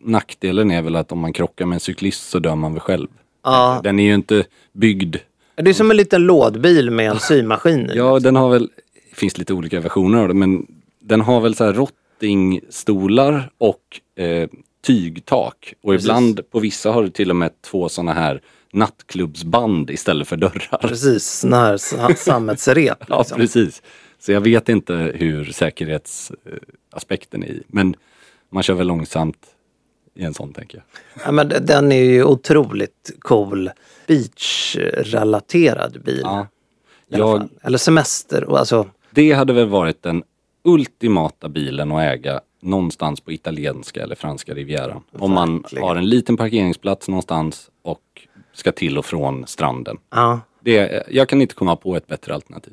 nackdelen 0.02 0.70
är 0.70 0.82
väl 0.82 0.96
att 0.96 1.12
om 1.12 1.18
man 1.18 1.32
krockar 1.32 1.66
med 1.66 1.76
en 1.76 1.80
cyklist 1.80 2.30
så 2.30 2.38
dör 2.38 2.54
man 2.54 2.72
väl 2.72 2.80
själv. 2.80 3.08
Ja, 3.44 3.80
Den 3.84 3.98
är 4.00 4.04
ju 4.04 4.14
inte 4.14 4.44
byggd. 4.72 5.16
det 5.56 5.70
är 5.70 5.74
som 5.74 5.90
en 5.90 5.96
liten 5.96 6.22
lådbil 6.22 6.90
med 6.90 7.10
en 7.10 7.18
symaskin. 7.18 7.90
Ja, 7.94 8.18
den 8.18 8.36
har 8.36 8.48
väl, 8.50 8.68
det 9.10 9.16
finns 9.16 9.38
lite 9.38 9.54
olika 9.54 9.80
versioner 9.80 10.18
av 10.22 10.28
det, 10.28 10.34
men 10.34 10.66
den 11.00 11.20
har 11.20 11.40
väl 11.40 11.54
så 11.54 11.64
här 11.64 11.72
rottingstolar 11.72 13.50
och 13.58 14.00
eh, 14.22 14.48
tygtak. 14.86 15.74
Och 15.82 15.92
Precis. 15.92 16.04
ibland 16.06 16.40
på 16.50 16.58
vissa 16.60 16.90
har 16.92 17.02
det 17.02 17.10
till 17.10 17.30
och 17.30 17.36
med 17.36 17.62
två 17.62 17.88
sådana 17.88 18.12
här 18.12 18.40
nattklubbsband 18.72 19.90
istället 19.90 20.28
för 20.28 20.36
dörrar. 20.36 20.78
Precis, 20.80 21.24
sån 21.26 21.52
här 21.52 21.76
sa- 21.76 22.14
sammetsrep. 22.16 23.04
Ja, 23.08 23.18
Liksom. 23.18 23.36
precis. 23.38 23.82
Så 24.18 24.32
jag 24.32 24.40
vet 24.40 24.68
inte 24.68 24.94
hur 24.94 25.44
säkerhetsaspekten 25.44 27.42
är 27.42 27.46
i. 27.48 27.62
Men 27.66 27.94
man 28.50 28.62
kör 28.62 28.74
väl 28.74 28.86
långsamt 28.86 29.46
i 30.14 30.22
en 30.24 30.34
sån 30.34 30.52
tänker 30.52 30.78
jag. 30.78 30.84
Ja, 31.26 31.32
men 31.32 31.48
den 31.60 31.92
är 31.92 32.02
ju 32.02 32.24
otroligt 32.24 33.10
cool 33.18 33.70
beach-relaterad 34.06 36.02
bil. 36.04 36.20
Ja. 36.24 36.46
Jag. 37.08 37.48
Eller 37.62 37.78
semester. 37.78 38.56
Alltså, 38.58 38.86
det 39.10 39.32
hade 39.32 39.52
väl 39.52 39.68
varit 39.68 40.02
den 40.02 40.22
ultimata 40.64 41.48
bilen 41.48 41.92
att 41.92 42.00
äga 42.02 42.40
någonstans 42.62 43.20
på 43.20 43.32
italienska 43.32 44.02
eller 44.02 44.14
franska 44.14 44.54
rivieran. 44.54 45.02
Om 45.12 45.32
man 45.32 45.64
har 45.80 45.96
en 45.96 46.08
liten 46.08 46.36
parkeringsplats 46.36 47.08
någonstans 47.08 47.70
och 47.82 48.00
ska 48.58 48.72
till 48.72 48.98
och 48.98 49.06
från 49.06 49.46
stranden. 49.46 49.96
ja. 50.14 50.40
Det, 50.60 51.02
jag 51.10 51.28
kan 51.28 51.42
inte 51.42 51.54
komma 51.54 51.76
på 51.76 51.96
ett 51.96 52.06
bättre 52.06 52.34
alternativ. 52.34 52.72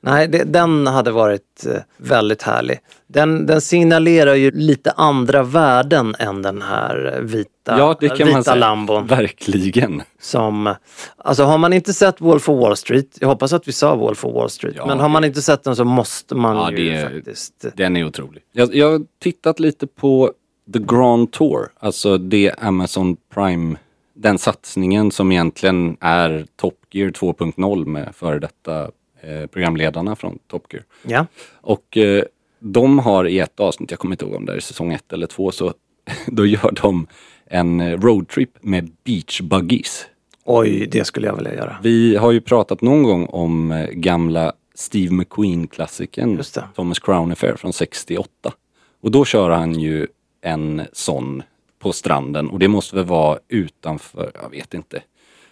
Nej, 0.00 0.28
det, 0.28 0.44
den 0.44 0.86
hade 0.86 1.10
varit 1.10 1.66
eh, 1.66 1.76
väldigt 1.96 2.42
härlig. 2.42 2.78
Den, 3.06 3.46
den 3.46 3.60
signalerar 3.60 4.34
ju 4.34 4.50
lite 4.50 4.90
andra 4.90 5.42
värden 5.42 6.14
än 6.18 6.42
den 6.42 6.62
här 6.62 7.14
eh, 7.16 7.20
vita, 7.22 7.48
Ja, 7.78 7.96
det 8.00 8.08
kan 8.08 8.16
vita 8.18 8.30
man 8.32 8.44
säga. 8.44 8.54
Lambon. 8.54 9.06
Verkligen. 9.06 10.02
Som, 10.20 10.74
alltså 11.16 11.44
har 11.44 11.58
man 11.58 11.72
inte 11.72 11.92
sett 11.94 12.20
Wolf 12.20 12.48
of 12.48 12.60
Wall 12.60 12.76
Street, 12.76 13.16
jag 13.20 13.28
hoppas 13.28 13.52
att 13.52 13.68
vi 13.68 13.72
sa 13.72 13.96
Wolf 13.96 14.24
of 14.24 14.34
Wall 14.34 14.50
Street, 14.50 14.74
Ja, 14.78 14.86
men 14.86 15.00
har 15.00 15.08
man 15.08 15.24
inte 15.24 15.42
sett 15.42 15.64
den 15.64 15.76
så 15.76 15.84
måste 15.84 16.34
man 16.34 16.56
Ja, 16.56 16.70
ju 16.70 16.76
det 16.76 16.94
är- 16.96 17.10
faktiskt... 17.10 17.64
Den 17.76 17.96
är 17.96 18.04
otrolig. 18.06 18.42
Jag, 18.52 18.74
jag 18.74 18.90
har 18.90 19.02
tittat 19.22 19.60
lite 19.60 19.86
på 19.86 20.32
The 20.72 20.78
Grand 20.78 21.32
Tour, 21.32 21.68
alltså 21.78 22.18
det 22.18 22.52
Amazon 22.58 23.16
Prime, 23.34 23.76
den 24.24 24.38
satsningen 24.38 25.10
som 25.10 25.32
egentligen 25.32 25.96
är 26.00 26.46
Top 26.56 26.78
Gear 26.90 27.10
2.0 27.10 27.86
med 27.86 28.14
före 28.14 28.38
detta 28.38 28.90
eh, 29.20 29.46
programledarna 29.46 30.16
från 30.16 30.38
Top 30.46 30.72
Gear. 30.72 30.84
Ja. 31.02 31.26
Och 31.52 31.96
eh, 31.96 32.24
de 32.58 32.98
har 32.98 33.28
i 33.28 33.38
ett 33.38 33.60
avsnitt, 33.60 33.90
jag 33.90 34.00
kommer 34.00 34.14
inte 34.14 34.24
ihåg 34.24 34.34
om 34.34 34.46
det 34.46 34.52
är 34.52 34.60
säsong 34.60 34.92
ett 34.92 35.12
eller 35.12 35.26
två, 35.26 35.50
så 35.50 35.74
då 36.26 36.46
gör 36.46 36.72
de 36.82 37.06
en 37.46 37.80
eh, 37.80 38.00
roadtrip 38.00 38.50
med 38.60 38.90
beach 39.04 39.40
buggies. 39.40 40.06
Oj, 40.44 40.88
det 40.92 41.04
skulle 41.04 41.26
jag 41.26 41.36
vilja 41.36 41.54
göra. 41.54 41.76
Vi 41.82 42.16
har 42.16 42.32
ju 42.32 42.40
pratat 42.40 42.82
någon 42.82 43.02
gång 43.02 43.26
om 43.26 43.72
eh, 43.72 43.90
gamla 43.90 44.52
Steve 44.74 45.14
McQueen-klassikern. 45.14 46.42
Thomas 46.74 46.98
Crown 46.98 47.32
Affair 47.32 47.56
från 47.56 47.72
68. 47.72 48.30
Och 49.00 49.10
då 49.10 49.24
kör 49.24 49.50
han 49.50 49.80
ju 49.80 50.06
en 50.42 50.82
sån 50.92 51.42
på 51.84 51.92
stranden 51.92 52.48
och 52.48 52.58
det 52.58 52.68
måste 52.68 52.96
väl 52.96 53.04
vara 53.04 53.38
utanför, 53.48 54.30
jag 54.42 54.50
vet 54.50 54.74
inte. 54.74 55.02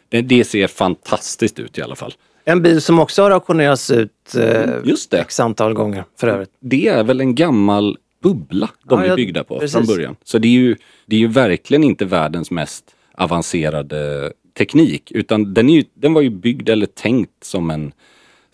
Det, 0.08 0.20
det 0.22 0.44
ser 0.44 0.66
fantastiskt 0.66 1.58
ut 1.58 1.78
i 1.78 1.82
alla 1.82 1.96
fall. 1.96 2.14
En 2.44 2.62
bil 2.62 2.80
som 2.82 2.98
också 2.98 3.22
har 3.22 3.30
auktionerats 3.30 3.90
ut 3.90 4.34
eh, 4.34 4.70
Just 4.84 5.10
det. 5.10 5.18
x 5.20 5.40
antal 5.40 5.74
gånger 5.74 6.04
för 6.20 6.28
övrigt. 6.28 6.50
Det 6.60 6.88
är 6.88 7.04
väl 7.04 7.20
en 7.20 7.34
gammal 7.34 7.98
bubbla 8.22 8.70
de 8.84 9.00
Ja, 9.00 9.06
är 9.06 9.16
byggda 9.16 9.44
på 9.44 9.58
precis. 9.58 9.76
från 9.76 9.86
början. 9.86 10.16
Så 10.24 10.38
det 10.38 10.48
är, 10.48 10.52
ju, 10.52 10.76
det 11.06 11.16
är 11.16 11.20
ju 11.20 11.26
verkligen 11.28 11.84
inte 11.84 12.04
världens 12.04 12.50
mest 12.50 12.84
avancerade 13.14 14.32
teknik 14.58 15.12
utan 15.12 15.54
den, 15.54 15.68
är 15.70 15.74
ju, 15.74 15.84
den 15.94 16.12
var 16.14 16.20
ju 16.22 16.30
byggd 16.30 16.68
eller 16.68 16.86
tänkt 16.86 17.44
som 17.44 17.70
en, 17.70 17.92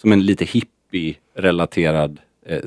som 0.01 0.13
en 0.13 0.27
lite 0.27 0.45
hippie-relaterad 0.45 2.19
eh, 2.47 2.63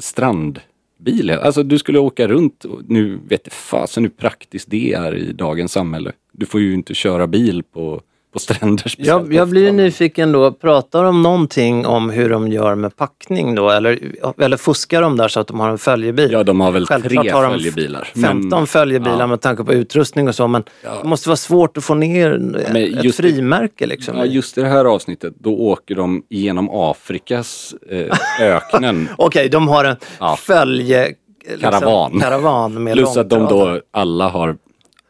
strandbil. 1.01 1.31
Alltså 1.31 1.63
du 1.63 1.77
skulle 1.77 1.99
åka 1.99 2.27
runt 2.27 2.65
och 2.65 2.81
nu 2.87 3.19
vet 3.27 3.53
fasen 3.53 4.03
hur 4.03 4.11
praktiskt 4.11 4.69
det 4.69 4.93
är 4.93 5.15
i 5.15 5.33
dagens 5.33 5.71
samhälle. 5.71 6.11
Du 6.31 6.45
får 6.45 6.61
ju 6.61 6.73
inte 6.73 6.93
köra 6.93 7.27
bil 7.27 7.63
på, 7.63 8.01
på 8.33 8.39
stränder 8.39 8.93
Jag, 8.97 9.33
jag 9.33 9.49
blir 9.49 9.71
nyfiken 9.71 10.31
då, 10.31 10.51
pratar 10.51 11.03
de 11.03 11.21
någonting 11.23 11.85
om 11.85 12.09
hur 12.09 12.29
de 12.29 12.47
gör 12.47 12.75
med 12.75 12.95
packning 12.95 13.55
då? 13.55 13.69
Eller, 13.69 13.99
eller 14.37 14.57
fuskar 14.57 15.01
de 15.01 15.17
där 15.17 15.27
så 15.27 15.39
att 15.39 15.47
de 15.47 15.59
har 15.59 15.69
en 15.69 15.77
följebil? 15.77 16.31
Ja, 16.31 16.43
de 16.43 16.59
har 16.61 16.71
väl 16.71 16.85
Självklart 16.85 17.23
tre 17.23 17.31
har 17.31 17.43
de 17.43 17.51
följebilar. 17.51 18.03
15 18.15 18.49
Men- 18.59 18.67
följebilar 18.67 19.19
Ja. 19.19 19.27
med 19.27 19.41
tanke 19.41 19.63
på 19.63 19.73
utrustning 19.73 20.27
och 20.27 20.35
så 20.35 20.47
men 20.47 20.63
det 21.01 21.07
måste 21.07 21.29
vara 21.29 21.37
svårt 21.37 21.77
att 21.77 21.83
få 21.83 21.93
ner 21.93 22.31
ett 22.65 23.03
just 23.03 23.17
det- 23.17 23.23
frimärke 23.23 23.85
liksom. 23.85 24.17
Ja, 24.17 24.25
just 24.25 24.57
i 24.57 24.61
det 24.61 24.67
här 24.67 24.85
avsnittet, 24.85 25.33
då 25.39 25.53
åker 25.57 25.95
de 25.95 26.23
genom 26.29 26.69
Afrikas 26.71 27.75
eh, 27.89 28.17
öknen. 28.41 29.09
Okej, 29.17 29.49
de 29.49 29.67
har 29.67 29.83
en 29.85 29.95
Ja. 30.19 30.35
följe... 30.35 31.07
liksom, 31.49 31.59
Karavan. 31.71 32.19
karavan 32.19 32.83
med 32.83 32.93
Plus 32.93 33.17
att 33.17 33.29
de 33.29 33.45
då 33.47 33.79
alla 33.91 34.29
har, 34.29 34.57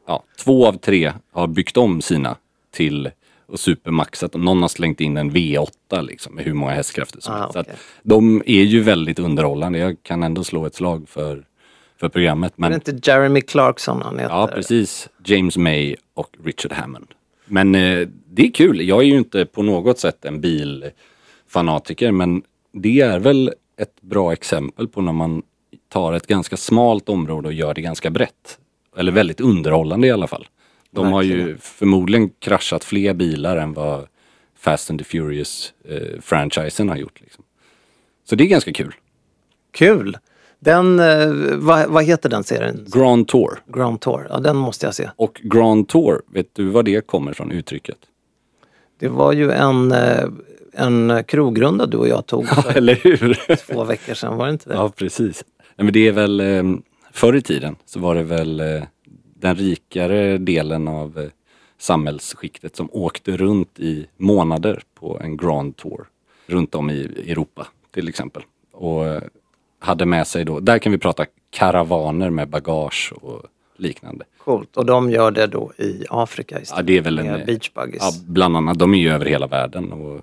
ja, 0.07 0.23
två 0.43 0.67
av 0.67 0.73
tre 0.73 1.11
har 1.33 1.47
byggt 1.47 1.77
om 1.77 2.01
sina 2.01 2.35
till 2.71 3.09
och 3.45 3.59
supermaxat. 3.59 4.33
Och 4.35 4.41
någon 4.41 4.61
har 4.61 4.69
slängt 4.69 5.01
in 5.01 5.17
en 5.17 5.31
V8 5.31 6.01
liksom 6.01 6.35
med 6.35 6.45
hur 6.45 6.53
många 6.53 6.71
hästkrafter 6.71 7.21
som 7.21 7.33
Ah, 7.33 7.37
helst. 7.37 7.53
Så 7.53 7.59
att 7.59 7.67
okej. 7.67 7.79
de 8.03 8.43
är 8.45 8.63
ju 8.63 8.81
väldigt 8.81 9.19
underhållande. 9.19 9.79
Jag 9.79 9.97
kan 10.03 10.23
ändå 10.23 10.43
slå 10.43 10.65
ett 10.65 10.75
slag 10.75 11.09
för, 11.09 11.45
för 11.97 12.09
programmet. 12.09 12.51
Är 12.51 12.55
det 12.55 12.61
Men 12.61 12.73
inte 12.73 13.09
Jeremy 13.11 13.41
Clarkson 13.41 14.01
han 14.01 14.19
heter? 14.19 14.35
ja, 14.35 14.47
precis. 14.47 15.09
James 15.25 15.57
May 15.57 15.95
och 16.13 16.37
Richard 16.43 16.71
Hammond. 16.71 17.07
Men 17.45 17.75
eh, 17.75 18.07
det 18.29 18.47
är 18.47 18.51
kul. 18.51 18.81
Jag 18.87 18.99
är 19.01 19.05
ju 19.05 19.17
inte 19.17 19.45
på 19.45 19.63
något 19.63 19.99
sätt 19.99 20.25
en 20.25 20.41
bilfanatiker 20.41 22.11
men 22.11 22.41
det 22.73 23.01
är 23.01 23.19
väl 23.19 23.53
ett 23.77 24.01
bra 24.01 24.33
exempel 24.33 24.87
på 24.87 25.01
när 25.01 25.11
man 25.13 25.41
tar 25.89 26.13
ett 26.13 26.27
ganska 26.27 26.57
smalt 26.57 27.09
område 27.09 27.47
och 27.47 27.53
gör 27.53 27.73
det 27.73 27.81
ganska 27.81 28.09
brett. 28.09 28.59
Eller 28.97 29.11
väldigt 29.11 29.41
underhållande 29.41 30.07
i 30.07 30.11
alla 30.11 30.27
fall. 30.27 30.47
De 30.91 31.12
har 31.12 31.21
ju 31.21 31.57
förmodligen 31.57 32.29
kraschat 32.29 32.83
fler 32.83 33.13
bilar 33.13 33.57
än 33.57 33.74
vad 33.74 34.07
Fast 34.60 34.89
and 34.89 35.00
the 35.00 35.05
Furious 35.05 35.74
eh, 35.86 36.88
har 36.89 36.98
gjort. 36.98 37.21
Liksom. 37.21 37.43
Så 38.29 38.36
det 38.36 38.43
är 38.43 38.48
ganska 38.48 38.74
kul. 38.74 38.93
Kul! 39.71 40.17
Den, 40.60 41.00
eh, 41.00 41.27
vad, 41.53 41.89
vad 41.89 42.03
heter 42.03 42.29
den 42.29 42.43
serien? 42.43 42.86
Grand 42.93 43.27
Tour. 43.27 43.60
Grand 43.67 44.00
Tour. 44.01 44.27
Ja, 44.29 44.39
den 44.39 44.55
måste 44.55 44.86
jag 44.86 44.95
se. 44.95 45.10
Och 45.15 45.41
Grand 45.43 45.88
Tour, 45.88 46.21
vet 46.33 46.55
du 46.55 46.69
vad 46.69 46.86
det 46.86 47.07
kommer 47.07 47.33
från 47.33 47.51
uttrycket? 47.51 47.98
Det 49.00 49.07
var 49.07 49.33
ju 49.33 49.51
en, 49.51 49.91
eh, 49.91 50.24
en 50.74 51.24
krogrunda 51.27 51.86
du 51.86 51.98
och 51.98 52.07
jag 52.07 52.25
tog 52.25 52.48
för 52.48 52.77
Eller 52.77 52.95
hur? 52.95 53.55
två 53.55 53.83
veckor 53.83 54.13
sedan, 54.13 54.38
var 54.38 54.45
det 54.45 54.51
inte 54.51 54.69
det? 54.69 54.75
Ja, 54.75 54.89
precis. 54.89 55.43
Nej, 55.75 55.86
men 55.86 55.93
det 55.93 56.07
är 56.07 56.12
väl, 56.12 56.39
eh, 56.39 56.63
förr 57.12 57.36
i 57.36 57.41
tiden 57.41 57.75
så 57.86 58.00
var 58.00 58.15
det 58.15 58.24
väl 58.24 58.60
eh, 58.60 58.83
den 59.41 59.55
rikare 59.55 60.38
delen 60.38 60.88
av 60.88 61.19
eh, 61.19 61.29
samhällsskiktet 61.77 62.75
som 62.75 62.89
åkte 62.91 63.38
runt 63.38 63.79
i 63.79 64.07
månader 64.17 64.81
på 65.00 65.19
en 65.19 65.38
Grand 65.38 65.77
Tour. 65.77 66.05
Runt 66.48 66.75
om 66.75 66.89
i 66.89 67.01
Europa 67.03 67.67
till 67.91 68.07
exempel. 68.07 68.43
Och 68.71 69.05
eh, 69.05 69.21
hade 69.79 70.05
med 70.05 70.27
sig 70.27 70.45
då, 70.45 70.60
där 70.60 70.79
kan 70.79 70.91
vi 70.91 70.98
prata 70.98 71.25
karavaner 71.50 72.29
med 72.29 72.50
bagage 72.50 73.13
och 73.21 73.41
liknande. 73.77 74.25
Coolt. 74.38 74.77
Och 74.77 74.86
de 74.86 75.12
gör 75.12 75.31
det 75.31 75.48
då 75.48 75.71
i 75.77 76.05
Afrika 76.10 76.62
istället. 76.62 76.79
Ja, 76.79 76.83
det 76.83 76.98
är 76.98 77.01
väl 77.01 77.19
en... 77.19 77.25
med 77.25 77.45
beach 77.45 77.71
buggies. 77.74 78.01
Ja, 78.01 78.12
bland 78.27 78.57
annat. 78.57 78.79
De 78.79 78.93
är 78.93 79.00
ju 79.00 79.10
över 79.10 79.25
hela 79.25 79.48
världen 79.48 79.91
och, 79.91 80.21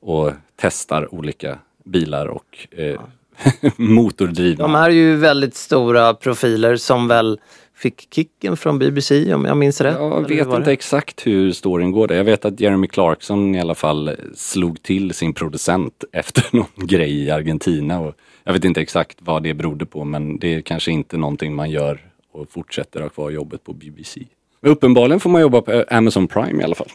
och 0.00 0.32
testar 0.56 1.14
olika 1.14 1.58
bilar 1.84 2.26
och 2.26 2.66
eh, 2.70 3.00
motordrivna. 3.76 4.64
De 4.64 4.74
är 4.74 4.90
ju 4.90 5.16
väldigt 5.16 5.54
stora 5.54 6.14
profiler 6.14 6.76
som 6.76 7.08
väl 7.08 7.40
fick 7.74 8.14
kicken 8.14 8.56
från 8.56 8.78
BBC 8.78 9.34
om 9.34 9.44
jag 9.44 9.56
minns 9.56 9.80
rätt. 9.80 9.96
Jag 10.00 10.28
vet 10.28 10.48
inte 10.48 10.72
exakt 10.72 11.26
hur 11.26 11.52
storyn 11.52 11.92
går 11.92 12.08
där. 12.08 12.14
Jag 12.14 12.24
vet 12.24 12.44
att 12.44 12.60
Jeremy 12.60 12.86
Clarkson 12.86 13.54
i 13.54 13.60
alla 13.60 13.74
fall 13.74 14.10
slog 14.34 14.82
till 14.82 15.14
sin 15.14 15.34
producent 15.34 16.04
efter 16.12 16.44
någon 16.56 16.86
grej 16.86 17.24
i 17.24 17.30
Argentina. 17.30 18.00
Och 18.00 18.14
jag 18.44 18.52
vet 18.52 18.64
inte 18.64 18.80
exakt 18.80 19.18
vad 19.20 19.42
det 19.42 19.54
berodde 19.54 19.86
på 19.86 20.04
men 20.04 20.38
det 20.38 20.54
är 20.54 20.60
kanske 20.60 20.90
inte 20.90 21.16
någonting 21.16 21.54
man 21.54 21.70
gör 21.70 22.00
och 22.32 22.50
fortsätter 22.50 23.00
ha 23.00 23.08
kvar 23.08 23.30
jobbet 23.30 23.64
på 23.64 23.72
BBC. 23.72 24.20
Men 24.60 24.72
uppenbarligen 24.72 25.20
får 25.20 25.30
man 25.30 25.40
jobba 25.40 25.60
på 25.60 25.84
Amazon 25.90 26.28
Prime 26.28 26.62
i 26.62 26.64
alla 26.64 26.74
fall. 26.74 26.90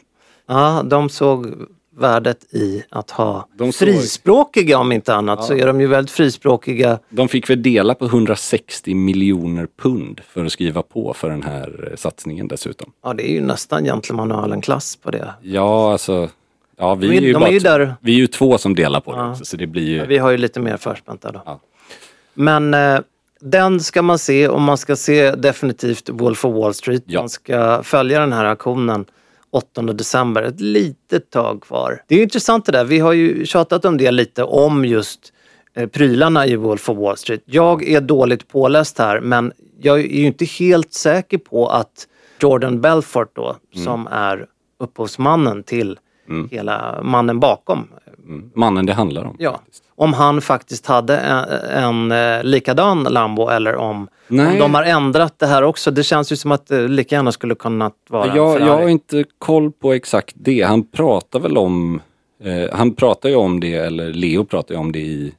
Ja, 0.48 0.84
de 0.84 1.10
såg 1.10 1.48
värdet 2.00 2.54
i 2.54 2.84
att 2.90 3.12
ha 3.12 3.48
De 3.58 3.72
frispråkiga 3.74 4.78
om 4.80 4.92
inte 4.92 5.14
annat 5.16 5.44
så 5.46 5.54
är 5.54 5.68
de 5.68 5.82
ju 5.82 5.88
väldigt 5.88 6.12
frispråkiga. 6.12 7.00
De 7.10 7.28
fick 7.28 7.50
väl 7.50 7.62
dela 7.64 7.96
på 7.96 8.06
160 8.06 8.96
miljoner 8.96 9.68
pund 9.82 10.22
för 10.28 10.46
att 10.46 10.52
skriva 10.52 10.82
på 10.82 11.14
för 11.14 11.30
den 11.30 11.44
här 11.44 11.88
eh, 11.92 11.96
satsningen 11.98 12.48
dessutom. 12.48 12.92
Ja, 13.04 13.14
det 13.14 13.30
är 13.30 13.34
ju 13.34 13.42
nästan 13.42 13.84
gentlemanalen 13.84 14.62
klass 14.62 14.96
på 14.96 15.12
det. 15.12 15.34
Ja, 15.42 15.92
alltså. 15.92 16.30
Ja, 16.78 16.96
vi 16.96 17.08
De 17.08 17.18
är, 17.18 17.22
ju, 17.22 17.34
de 17.34 17.44
är 17.44 17.50
ju 17.52 17.60
där- 17.60 17.94
vi 18.02 18.14
är 18.14 18.18
ju 18.18 18.28
två 18.28 18.58
som 18.58 18.76
delar 18.76 19.00
på 19.00 19.16
det 19.16 19.24
också, 19.30 19.46
så 19.46 19.58
det 19.58 19.68
blir 19.68 19.88
ju... 19.88 20.06
Vi 20.06 20.18
har 20.18 20.32
ju 20.32 20.38
lite 20.38 20.60
mer 20.60 20.78
förspänt 20.78 21.22
där 21.22 21.32
då. 21.32 21.42
Ja. 21.46 21.60
Men 22.34 22.74
eh, 22.74 23.00
den 23.42 23.80
ska 23.80 24.02
man 24.02 24.20
se 24.20 24.48
och 24.48 24.62
man 24.62 24.78
ska 24.78 24.96
se 24.96 25.32
definitivt 25.32 26.10
Wolf 26.10 26.46
of 26.46 26.56
Wall 26.56 26.74
Street. 26.74 27.04
Ja. 27.06 27.20
Man 27.20 27.30
ska 27.30 27.84
följa 27.84 28.20
den 28.20 28.34
här 28.34 28.46
aktionen 28.46 29.06
8 29.52 29.82
december. 29.82 30.44
Ett 30.44 30.60
litet 30.62 31.30
tag 31.30 31.62
kvar. 31.64 32.04
Det 32.08 32.16
är 32.16 32.24
intressant 32.24 32.66
det 32.66 32.72
där. 32.72 32.86
Vi 32.86 33.00
har 33.00 33.14
ju 33.14 33.46
tjatat 33.46 33.86
om 33.86 33.98
det 33.98 34.12
lite 34.12 34.44
om 34.44 34.86
just 34.86 35.34
eh, 35.74 35.88
prylarna 35.88 36.48
i 36.48 36.56
Wolf 36.56 36.90
of 36.90 36.98
Wall 36.98 37.18
Street. 37.18 37.42
Jag 37.46 37.84
är 37.90 38.02
dåligt 38.02 38.48
påläst 38.48 38.98
här 39.00 39.22
men 39.22 39.52
jag 39.82 40.00
är 40.00 40.04
ju 40.04 40.26
inte 40.26 40.46
helt 40.46 40.94
säker 40.94 41.38
på 41.38 41.68
att 41.68 42.08
Jordan 42.42 42.82
Belfort 42.82 43.36
då, 43.36 43.56
Mm. 43.76 43.86
som 43.86 44.08
är 44.08 44.46
upphovsmannen 44.80 45.64
till 45.64 46.00
hela 46.52 47.00
mannen 47.04 47.40
bakom 47.40 47.88
Mm. 48.28 48.52
Mannen 48.56 48.86
det 48.86 48.94
handlar 48.94 49.24
om. 49.26 49.36
Ja, 49.40 49.62
om 50.00 50.14
han 50.14 50.42
faktiskt 50.42 50.86
hade 50.86 51.18
en, 51.18 52.12
en 52.12 52.42
likadan 52.50 53.04
Lambo 53.04 53.50
eller 53.50 53.76
om, 53.76 54.08
om 54.30 54.58
de 54.60 54.74
har 54.76 54.84
ändrat 54.84 55.40
det 55.40 55.48
här 55.48 55.64
också. 55.64 55.92
Det 55.92 56.04
känns 56.04 56.32
ju 56.32 56.36
som 56.36 56.52
att 56.52 56.68
det 56.68 56.88
lika 56.88 57.16
gärna 57.16 57.32
skulle 57.32 57.56
kunnat 57.56 57.94
vara 58.10 58.36
Jag, 58.36 58.62
jag 58.62 58.78
har 58.78 58.90
inte 58.90 59.26
koll 59.38 59.72
på 59.72 59.94
exakt 59.94 60.36
det. 60.38 60.62
Han 60.62 60.88
pratar 60.88 61.40
väl 61.40 61.58
om, 61.58 62.02
eh, 62.44 62.78
han 62.78 62.96
pratar 62.96 63.30
ju 63.30 63.36
om 63.36 63.60
det, 63.60 63.74
eller 63.74 64.14
Leo 64.14 64.46
pratar 64.46 64.76
ju 64.76 64.80
om 64.80 64.92
det 64.92 65.00
i 65.00 65.34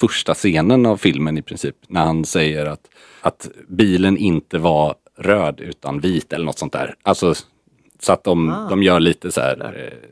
första 0.00 0.34
scenen 0.34 0.86
av 0.86 0.96
filmen 0.96 1.38
i 1.38 1.42
princip. 1.42 1.76
När 1.88 2.04
han 2.04 2.24
säger 2.24 2.66
att, 2.66 2.80
att 3.20 3.48
bilen 3.68 4.16
inte 4.18 4.58
var 4.58 4.94
röd 5.18 5.60
utan 5.60 6.00
vit 6.00 6.32
eller 6.32 6.44
något 6.44 6.58
sånt 6.58 6.72
där. 6.72 6.94
Alltså 7.02 7.34
så 8.00 8.12
att 8.12 8.24
de, 8.24 8.48
Ah. 8.48 8.68
de 8.70 8.82
gör 8.82 9.00
lite 9.00 9.32
så 9.32 9.40
här, 9.40 9.74
eh. 9.92 10.08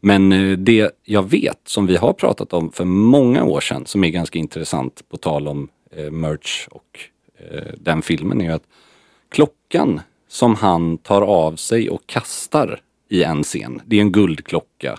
Men 0.00 0.32
eh, 0.32 0.58
det 0.58 0.90
jag 1.04 1.30
vet 1.30 1.60
som 1.64 1.86
vi 1.86 1.96
har 1.96 2.12
pratat 2.12 2.52
om 2.52 2.72
för 2.72 2.84
många 2.84 3.44
år 3.44 3.60
sedan 3.60 3.86
som 3.86 4.04
är 4.04 4.08
ganska 4.08 4.38
intressant 4.38 5.02
på 5.08 5.16
tal 5.16 5.48
om 5.48 5.68
eh, 5.90 6.10
merch 6.10 6.68
och 6.70 7.00
eh, 7.38 7.72
den 7.78 8.02
filmen 8.02 8.40
är 8.40 8.44
ju 8.44 8.52
att 8.52 8.66
klockan 9.28 10.00
som 10.28 10.54
han 10.54 10.98
tar 10.98 11.22
av 11.22 11.56
sig 11.56 11.90
och 11.90 12.06
kastar 12.06 12.80
i 13.08 13.22
en 13.22 13.42
scen. 13.42 13.82
Det 13.84 13.96
är 13.96 14.00
en 14.00 14.12
guldklocka 14.12 14.96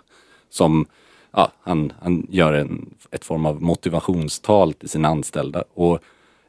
som 0.50 0.86
ja, 1.32 1.52
han, 1.62 1.94
han 2.02 2.28
gör 2.30 2.54
en, 2.54 2.96
ett 3.12 3.26
form 3.26 3.46
av 3.46 3.62
motivationstal 3.62 4.74
till 4.74 4.90
sina 4.90 5.08
anställda. 5.08 5.64
Och 5.74 6.00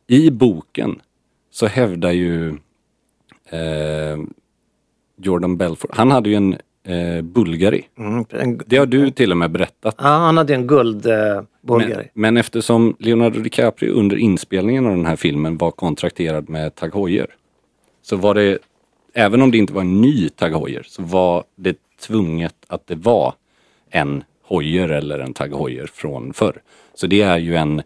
i 0.06 0.30
boken 0.30 1.02
så 1.50 1.66
hävdar 1.66 2.10
ju 2.10 2.48
eh, 3.44 4.18
Jordan 5.16 5.56
Belfort, 5.56 5.90
han 5.92 6.10
hade 6.10 6.28
ju 6.30 6.34
en 6.34 6.56
eh, 6.86 7.22
Bulgari. 7.22 7.84
Mm, 7.98 8.24
en, 8.30 8.60
Det 8.66 8.76
har 8.76 8.86
du 8.86 9.10
till 9.10 9.30
och 9.30 9.36
med 9.36 9.50
berättat. 9.50 9.94
ja, 9.98 10.04
han 10.04 10.36
hade 10.36 10.54
en 10.54 10.66
guldburgare. 10.66 11.38
Eh, 11.38 11.44
Men, 11.60 11.78
Bulgari. 11.78 12.08
men 12.14 12.36
eftersom 12.36 12.96
Leonardo 12.98 13.40
DiCaprio 13.40 13.92
under 13.92 14.16
inspelningen 14.16 14.86
av 14.86 14.96
den 14.96 15.06
här 15.06 15.16
filmen 15.16 15.56
var 15.56 15.70
kontrakterad 15.70 16.48
med 16.48 16.74
Tag 16.74 16.94
Heuer. 16.94 17.26
Så 18.02 18.16
var 18.16 18.34
det, 18.34 18.58
även 19.14 19.42
om 19.42 19.50
det 19.50 19.58
inte 19.58 19.72
var 19.72 19.80
en 19.80 20.00
ny 20.00 20.28
Tag 20.28 20.50
Heuer, 20.50 20.82
så 20.86 21.02
var 21.02 21.44
det 21.56 21.76
tvunget 22.00 22.54
att 22.66 22.86
det 22.86 22.94
var 22.94 23.34
en 23.90 24.24
Heuer 24.50 24.88
eller 24.88 25.18
en 25.18 25.34
Tag 25.34 25.54
Heuer 25.54 25.86
från 25.94 26.32
förr. 26.32 26.62
Så 26.94 27.06
det 27.06 27.22
är 27.22 27.38
ju 27.38 27.56
en, 27.56 27.82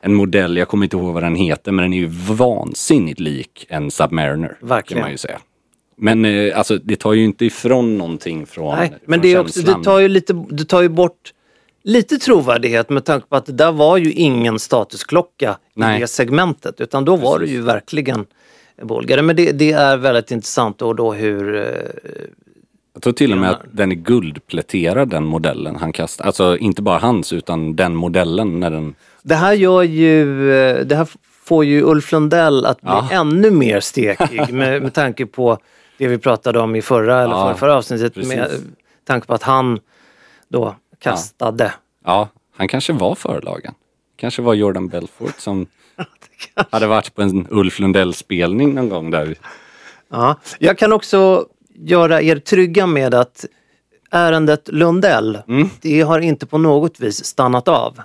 en 0.00 0.14
modell, 0.14 0.56
jag 0.56 0.68
kommer 0.68 0.84
inte 0.86 0.96
ihåg 0.96 1.14
vad 1.14 1.22
den 1.22 1.34
heter, 1.36 1.72
men 1.72 1.82
den 1.82 1.92
är 1.92 1.98
ju 1.98 2.06
vansinnigt 2.34 3.20
lik 3.20 3.66
en 3.68 3.90
Submariner. 3.90 4.56
Verkligen. 4.60 4.98
Kan 4.98 5.04
man 5.04 5.10
ju 5.10 5.18
säga. 5.18 5.38
Men 5.96 6.24
eh, 6.24 6.58
alltså 6.58 6.78
det 6.78 6.96
tar 6.96 7.12
ju 7.12 7.24
inte 7.24 7.44
ifrån 7.44 7.98
någonting 7.98 8.46
från 8.46 8.76
Nej, 8.78 8.92
men 9.04 9.20
från 9.20 9.22
det, 9.22 9.32
är 9.32 9.40
också, 9.40 9.60
det 9.60 9.84
tar 9.84 9.98
ju 9.98 10.08
lite, 10.08 10.44
det 10.50 10.64
tar 10.64 10.82
ju 10.82 10.88
bort 10.88 11.32
lite 11.82 12.18
trovärdighet 12.18 12.90
med 12.90 13.04
tanke 13.04 13.26
på 13.28 13.36
att 13.36 13.46
det 13.46 13.52
där 13.52 13.72
var 13.72 13.96
ju 13.96 14.12
ingen 14.12 14.58
statusklocka 14.58 15.58
Nej. 15.74 15.96
i 15.96 16.00
det 16.00 16.06
segmentet. 16.06 16.80
Utan 16.80 17.04
då 17.04 17.16
var 17.16 17.38
det 17.38 17.44
Precis. 17.44 17.56
ju 17.56 17.62
verkligen 17.62 18.26
Bulgari. 18.82 19.22
Men 19.22 19.36
det, 19.36 19.52
det 19.52 19.72
är 19.72 19.96
väldigt 19.96 20.30
intressant 20.30 20.78
då, 20.78 20.92
då 20.92 21.12
hur... 21.12 21.56
eh, 21.56 21.62
Jag 22.94 23.02
tror 23.02 23.12
till 23.12 23.32
och 23.32 23.38
med 23.38 23.50
att 23.50 23.62
den 23.72 23.92
är 23.92 23.96
guldpläterad 23.96 25.08
den 25.08 25.24
modellen 25.24 25.76
han 25.76 25.92
kastar. 25.92 26.24
Alltså 26.24 26.56
inte 26.56 26.82
bara 26.82 26.98
hans 26.98 27.32
utan 27.32 27.76
den 27.76 27.94
modellen 27.94 28.60
när 28.60 28.70
den... 28.70 28.94
Det 29.22 29.34
här 29.34 29.52
gör 29.52 29.82
ju, 29.82 30.52
eh, 30.54 30.86
det 30.86 30.96
här 30.96 31.08
får 31.44 31.64
ju 31.64 31.82
Ulf 31.82 32.12
Lundell 32.12 32.66
att 32.66 32.80
bli 32.80 32.90
Ja. 32.90 33.08
ännu 33.12 33.50
mer 33.50 33.80
stekig 33.80 34.48
med, 34.54 34.82
med 34.82 34.94
tanke 34.94 35.26
på 35.26 35.58
det 35.98 36.08
vi 36.08 36.18
pratade 36.18 36.58
om 36.60 36.76
i 36.76 36.82
förra, 36.82 37.22
eller 37.22 37.34
Ja, 37.34 37.54
förra, 37.54 37.74
avsnittet. 37.74 38.14
precis. 38.14 38.34
Med 38.34 38.50
tanke 39.04 39.26
på 39.26 39.34
att 39.34 39.42
han 39.42 39.78
då 40.48 40.76
kastade. 40.98 41.72
Ja, 42.04 42.28
han 42.56 42.68
kanske 42.68 42.92
var 42.92 43.14
förlagen. 43.14 43.74
Kanske 44.16 44.42
var 44.42 44.54
Jordan 44.54 44.88
Belfort 44.88 45.38
som 45.38 45.66
hade 46.70 46.86
varit 46.86 47.14
på 47.14 47.22
en 47.22 47.46
Ulf 47.50 47.78
Lundell-spelning 47.78 48.74
någon 48.74 48.88
gång 48.88 49.10
där. 49.10 49.34
Ja. 50.08 50.36
Jag 50.58 50.78
kan 50.78 50.92
också 50.92 51.46
göra 51.74 52.22
er 52.22 52.36
trygga 52.38 52.86
med 52.86 53.14
att 53.14 53.44
ärendet 54.10 54.68
Lundell, 54.68 55.38
Mm. 55.48 55.68
det 55.80 56.00
har 56.00 56.18
inte 56.20 56.46
på 56.46 56.58
något 56.58 57.00
vis 57.00 57.24
stannat 57.24 57.68
av. 57.68 58.00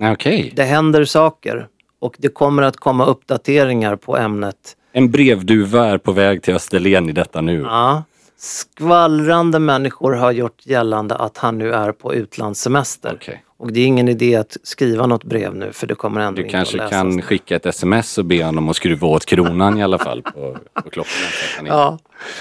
Okej. 0.00 0.52
Det 0.56 0.62
händer 0.64 1.04
saker 1.04 1.68
och 1.98 2.14
det 2.18 2.28
kommer 2.28 2.62
att 2.62 2.76
komma 2.76 3.04
uppdateringar 3.06 3.96
på 3.96 4.16
ämnet. 4.16 4.76
En 4.98 5.10
brevduva 5.10 5.86
är 5.86 5.98
på 5.98 6.12
väg 6.12 6.42
till 6.42 6.54
Österlen 6.54 7.08
i 7.08 7.12
detta 7.12 7.40
nu. 7.40 7.60
Ja. 7.60 8.02
Skvallrande 8.36 9.58
människor 9.58 10.12
har 10.12 10.32
gjort 10.32 10.66
gällande 10.66 11.14
att 11.14 11.38
han 11.38 11.58
nu 11.58 11.72
är 11.72 11.92
på 11.92 12.14
utlandssemester. 12.14 13.12
Okej. 13.20 13.44
Och 13.56 13.72
det 13.72 13.80
är 13.80 13.86
ingen 13.86 14.08
idé 14.08 14.36
att 14.36 14.56
skriva 14.62 15.06
något 15.06 15.24
brev 15.24 15.54
nu 15.56 15.72
för 15.72 15.86
det 15.86 15.94
kommer 15.94 16.20
ändå 16.20 16.36
Du 16.36 16.42
inte 16.42 16.52
kanske 16.52 16.82
att 16.82 16.90
kan 16.90 17.10
läsas. 17.10 17.24
skicka 17.28 17.56
ett 17.56 17.66
sms 17.66 18.18
och 18.18 18.24
be 18.24 18.44
honom 18.44 18.68
att 18.68 18.76
skruva 18.76 19.06
åt 19.08 19.24
kronan 19.26 19.78
i 19.78 19.82
alla 19.82 19.98
fall 19.98 20.22
på, 20.22 20.56
på 20.82 20.90
klockan. 20.90 21.66
Ja, 21.66 21.98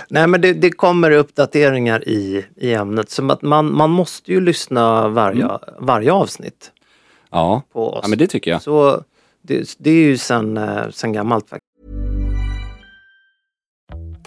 nej 0.09 0.27
men 0.27 0.41
det, 0.41 0.53
det 0.53 0.71
kommer 0.71 1.11
uppdateringar 1.11 2.07
i, 2.09 2.45
i 2.55 2.73
ämnet. 2.73 3.09
Så 3.09 3.31
att 3.31 3.41
man, 3.41 3.73
man 3.77 3.89
måste 3.89 4.31
ju 4.31 4.41
lyssna 4.41 5.07
varje, 5.07 5.43
Mm. 5.45 5.57
varje 5.79 6.11
avsnitt 6.11 6.71
ja. 7.31 7.61
på 7.73 7.93
oss. 7.93 7.99
ja, 8.03 8.07
men 8.07 8.17
det 8.17 8.27
tycker 8.27 8.51
jag. 8.51 8.61
Så 8.61 9.03
det, 9.41 9.75
det 9.79 9.89
är 9.89 10.03
ju 10.03 10.17
sen, 10.17 10.57
eh, 10.57 10.89
sen 10.91 11.13
gammalt 11.13 11.49
faktiskt. 11.49 11.66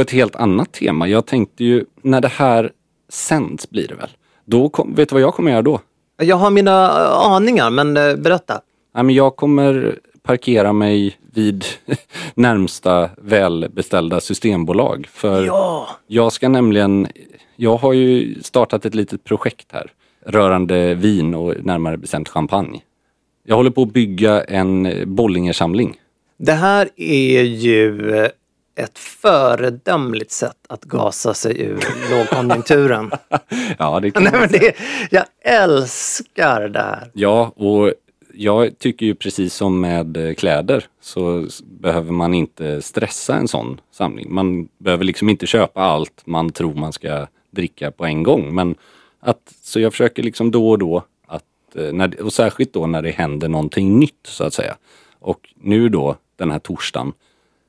På 0.00 0.02
ett 0.02 0.10
helt 0.10 0.36
annat 0.36 0.72
tema. 0.72 1.08
Jag 1.08 1.26
tänkte 1.26 1.64
ju, 1.64 1.84
när 2.02 2.20
det 2.20 2.28
här 2.28 2.72
sänds 3.08 3.70
blir 3.70 3.88
det 3.88 3.94
väl? 3.94 4.08
Då 4.44 4.68
kom, 4.68 4.94
vet 4.94 5.08
du 5.08 5.14
vad 5.14 5.22
jag 5.22 5.34
kommer 5.34 5.50
göra 5.50 5.62
då? 5.62 5.80
Jag 6.22 6.36
har 6.36 6.50
mina 6.50 6.84
eh, 6.86 7.32
aningar, 7.32 7.70
men 7.70 7.96
eh, 7.96 8.16
berätta. 8.16 8.60
Ja, 8.94 9.02
men 9.02 9.14
jag 9.14 9.36
kommer 9.36 9.98
parkera 10.22 10.72
mig 10.72 11.16
vid 11.34 11.64
närmsta 12.34 13.10
välbeställda 13.16 14.20
systembolag. 14.20 15.06
För 15.10 15.44
Ja! 15.46 15.88
jag 16.06 16.32
ska 16.32 16.48
nämligen, 16.48 17.06
jag 17.56 17.76
har 17.76 17.92
ju 17.92 18.34
startat 18.42 18.84
ett 18.84 18.94
litet 18.94 19.24
projekt 19.24 19.66
här 19.72 19.92
rörande 20.26 20.94
vin 20.94 21.34
och 21.34 21.54
närmare 21.64 21.96
bestämt 21.96 22.28
champagne. 22.28 22.80
Jag 23.44 23.56
håller 23.56 23.70
på 23.70 23.82
att 23.82 23.92
bygga 23.92 24.44
en 24.44 25.02
Bollingersamling. 25.06 25.96
Det 26.36 26.52
här 26.52 26.88
är 26.96 27.42
ju 27.42 28.14
eh, 28.14 28.28
ett 28.82 28.98
föredömligt 28.98 30.30
sätt 30.30 30.56
att 30.68 30.84
gasa 30.84 31.34
sig 31.34 31.60
ur 31.62 31.84
lågkonjunkturen. 32.10 33.10
Ja, 33.78 34.00
det 34.00 34.10
kan 34.10 34.22
Nej, 34.22 34.32
men 34.32 34.48
det, 34.48 34.76
jag 35.10 35.24
älskar 35.44 36.68
det 36.68 36.78
här. 36.78 37.10
Ja, 37.14 37.52
och 37.56 37.92
jag 38.34 38.78
tycker 38.78 39.06
ju 39.06 39.14
precis 39.14 39.54
som 39.54 39.80
med 39.80 40.16
eh, 40.16 40.34
kläder 40.34 40.84
så 41.00 41.46
behöver 41.62 42.12
man 42.12 42.34
inte 42.34 42.82
stressa 42.82 43.34
en 43.34 43.48
sån 43.48 43.80
samling. 43.90 44.34
Man 44.34 44.68
behöver 44.78 45.04
liksom 45.04 45.28
inte 45.28 45.46
köpa 45.46 45.80
allt 45.80 46.22
man 46.24 46.52
tror 46.52 46.74
man 46.74 46.92
ska 46.92 47.26
dricka 47.50 47.90
på 47.90 48.04
en 48.04 48.22
gång. 48.22 48.54
Men 48.54 48.74
att, 49.20 49.54
så 49.62 49.80
jag 49.80 49.92
försöker 49.92 50.22
liksom 50.22 50.50
då 50.50 50.70
och 50.70 50.78
då 50.78 51.04
att, 51.26 51.76
eh, 51.76 51.92
när, 51.92 52.22
och 52.22 52.32
särskilt 52.32 52.72
då 52.72 52.86
när 52.86 53.02
det 53.02 53.10
händer 53.10 53.48
någonting 53.48 53.98
nytt 53.98 54.26
så 54.26 54.44
att 54.44 54.54
säga. 54.54 54.76
Och 55.18 55.48
nu 55.54 55.88
då 55.88 56.16
den 56.36 56.50
här 56.50 56.58
torsdagen 56.58 57.12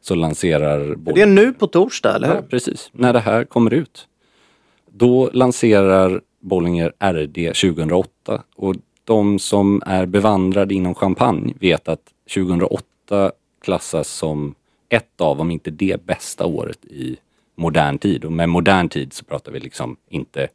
så 0.02 0.16
lanserar 0.16 0.96
Det 1.16 1.22
är 1.22 1.26
nu 1.26 1.54
på 1.54 1.68
torsdag, 1.68 2.16
eller 2.16 2.28
Ja, 2.28 2.34
hur? 2.36 2.42
precis. 2.42 2.90
När 2.94 3.14
det 3.14 3.20
här 3.20 3.44
kommer 3.44 3.74
ut. 3.74 4.08
Då 4.92 5.30
lanserar 5.34 6.22
Bollinger 6.40 6.94
RD 7.00 7.36
2008 7.56 8.44
och 8.56 8.76
de 9.04 9.40
som 9.40 9.82
är 9.86 10.06
bevandrade 10.06 10.74
inom 10.74 10.96
champagne 10.96 11.54
vet 11.60 11.88
att 11.88 12.02
2008 12.36 13.32
klassas 13.64 14.08
som 14.08 14.56
ett 14.90 15.22
av, 15.22 15.42
om 15.42 15.52
inte 15.52 15.72
det 15.72 16.06
bästa 16.06 16.46
året 16.46 16.86
i 16.86 17.18
modern 17.56 17.98
tid. 17.98 18.26
Och 18.26 18.32
med 18.32 18.50
modern 18.50 18.90
tid 18.90 19.14
så 19.14 19.26
pratar 19.26 19.52
vi 19.52 19.60
liksom 19.60 19.98
inte 20.10 20.48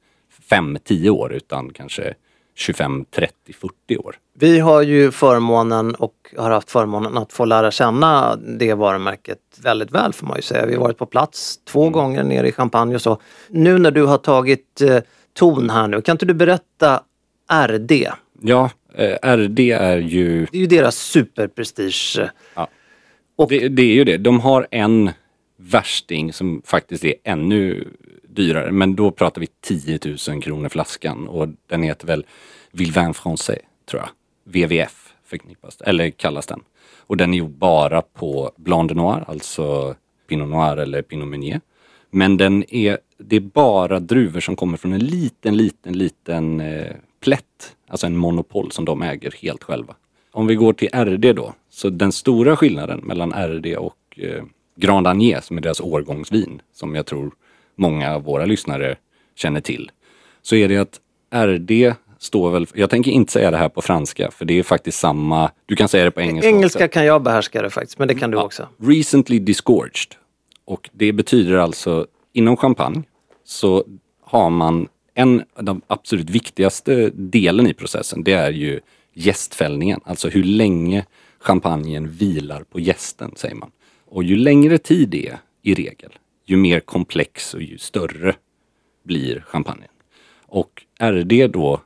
5-10 0.50 1.08
år 1.10 1.32
utan 1.32 1.72
kanske 1.72 2.14
25, 2.58 3.04
30, 3.14 3.32
40 3.52 3.96
år. 3.96 4.16
Vi 4.38 4.58
har 4.58 4.82
ju 4.82 5.10
förmånen 5.10 5.94
och 5.94 6.14
har 6.36 6.50
haft 6.50 6.70
förmånen 6.70 7.18
att 7.18 7.32
få 7.32 7.44
lära 7.44 7.70
känna 7.70 8.36
det 8.36 8.74
varumärket 8.74 9.38
väldigt 9.62 9.90
väl 9.90 10.12
får 10.12 10.26
man 10.26 10.36
ju 10.36 10.42
säga. 10.42 10.66
Vi 10.66 10.74
har 10.74 10.80
varit 10.80 10.98
på 10.98 11.06
plats 11.06 11.58
två 11.64 11.88
gånger 11.90 12.24
nere 12.24 12.48
i 12.48 12.52
Champagne 12.52 12.94
och 12.94 13.02
så. 13.02 13.20
Nu 13.48 13.78
när 13.78 13.90
du 13.90 14.04
har 14.04 14.18
tagit 14.18 14.80
eh, 14.80 14.98
ton 15.34 15.70
här 15.70 15.88
nu, 15.88 16.00
kan 16.02 16.14
inte 16.14 16.26
du 16.26 16.34
berätta 16.34 17.02
RD? 17.66 17.92
Ja, 18.42 18.70
eh, 18.94 19.36
RD 19.36 19.60
är 19.72 19.96
ju 19.98 20.46
Det 20.52 20.56
är 20.58 20.60
ju 20.60 20.66
deras 20.66 20.96
superprestige. 20.96 22.30
Ja. 22.54 22.68
Och- 23.36 23.48
Det, 23.48 23.68
det 23.68 23.82
är 23.82 23.94
ju 23.94 24.04
det. 24.04 24.16
De 24.16 24.40
har 24.40 24.66
en 24.70 25.10
värsting 25.58 26.32
som 26.32 26.62
faktiskt 26.64 27.04
är 27.04 27.14
ännu 27.24 27.88
dyrare. 28.36 28.72
Men 28.72 28.96
då 28.96 29.10
pratar 29.10 29.40
vi 29.40 29.46
10 29.60 29.98
000 30.28 30.42
kronor 30.42 30.68
flaskan 30.68 31.28
och 31.28 31.48
den 31.66 31.82
heter 31.82 32.06
väl 32.06 32.26
Villevin 32.72 33.12
Français, 33.12 33.58
tror 33.90 34.02
jag. 34.02 34.08
VVF 34.44 35.14
förknippas 35.24 35.80
eller 35.80 36.10
kallas 36.10 36.46
den. 36.46 36.60
Och 36.98 37.16
den 37.16 37.34
är 37.34 37.38
gjord 37.38 37.50
bara 37.50 38.02
på 38.02 38.50
Blanc 38.56 38.88
de 38.88 38.94
Noir, 38.94 39.24
alltså 39.28 39.94
Pinot 40.28 40.48
Noir 40.48 40.76
eller 40.76 41.02
Pinot 41.02 41.28
Meunier. 41.28 41.60
Men 42.10 42.36
den 42.36 42.74
är, 42.74 42.98
det 43.18 43.36
är 43.36 43.40
bara 43.40 44.00
druvor 44.00 44.40
som 44.40 44.56
kommer 44.56 44.76
från 44.76 44.92
en 44.92 45.04
liten, 45.04 45.56
liten, 45.56 45.98
liten 45.98 46.60
eh, 46.60 46.92
plätt. 47.20 47.76
Alltså 47.88 48.06
en 48.06 48.16
monopol 48.16 48.72
som 48.72 48.84
de 48.84 49.02
äger 49.02 49.34
helt 49.42 49.62
själva. 49.62 49.94
Om 50.32 50.46
vi 50.46 50.54
går 50.54 50.72
till 50.72 50.88
RD 50.88 51.36
då, 51.36 51.54
så 51.70 51.90
den 51.90 52.12
stora 52.12 52.56
skillnaden 52.56 53.00
mellan 53.04 53.32
RD 53.32 53.76
och 53.76 53.98
eh, 54.16 54.44
Grand 54.76 55.06
Agnier 55.06 55.40
som 55.40 55.58
är 55.58 55.62
deras 55.62 55.80
årgångsvin, 55.80 56.62
som 56.72 56.94
jag 56.94 57.06
tror 57.06 57.30
många 57.76 58.14
av 58.14 58.22
våra 58.22 58.44
lyssnare 58.44 58.96
känner 59.34 59.60
till. 59.60 59.90
Så 60.42 60.56
är 60.56 60.68
det 60.68 60.76
att 60.76 61.00
RD 61.34 61.94
står 62.18 62.50
väl, 62.50 62.66
jag 62.74 62.90
tänker 62.90 63.10
inte 63.10 63.32
säga 63.32 63.50
det 63.50 63.56
här 63.56 63.68
på 63.68 63.82
franska 63.82 64.30
för 64.30 64.44
det 64.44 64.58
är 64.58 64.62
faktiskt 64.62 64.98
samma, 64.98 65.50
du 65.66 65.76
kan 65.76 65.88
säga 65.88 66.04
det 66.04 66.10
på 66.10 66.20
engelska 66.20 66.48
Engelska 66.48 66.84
också. 66.84 66.92
kan 66.92 67.04
jag 67.04 67.22
behärska 67.22 67.62
det 67.62 67.70
faktiskt, 67.70 67.98
men 67.98 68.08
det 68.08 68.14
kan 68.14 68.30
du 68.30 68.38
också. 68.38 68.68
Recently 68.78 69.38
disgorged. 69.38 70.14
Och 70.64 70.90
det 70.92 71.12
betyder 71.12 71.56
alltså, 71.56 72.06
inom 72.32 72.56
champagne 72.56 73.02
så 73.44 73.84
har 74.24 74.50
man 74.50 74.88
en 75.14 75.42
av 75.54 75.64
de 75.64 75.82
absolut 75.86 76.30
viktigaste 76.30 77.10
delen 77.14 77.66
i 77.66 77.74
processen, 77.74 78.22
det 78.24 78.32
är 78.32 78.50
ju 78.50 78.80
jästfällningen. 79.14 80.00
Alltså 80.04 80.28
hur 80.28 80.44
länge 80.44 81.04
champagnen 81.40 82.08
vilar 82.08 82.62
på 82.62 82.80
jästen, 82.80 83.32
säger 83.36 83.54
man. 83.54 83.70
Och 84.06 84.24
ju 84.24 84.36
längre 84.36 84.78
tid 84.78 85.08
det 85.08 85.28
är, 85.28 85.38
i 85.62 85.74
regel, 85.74 86.12
ju 86.46 86.56
mer 86.56 86.80
komplex 86.80 87.54
och 87.54 87.62
ju 87.62 87.78
större 87.78 88.34
blir 89.02 89.44
champagnen. 89.46 89.88
Och 90.46 90.82
RD 91.00 91.46
då 91.52 91.80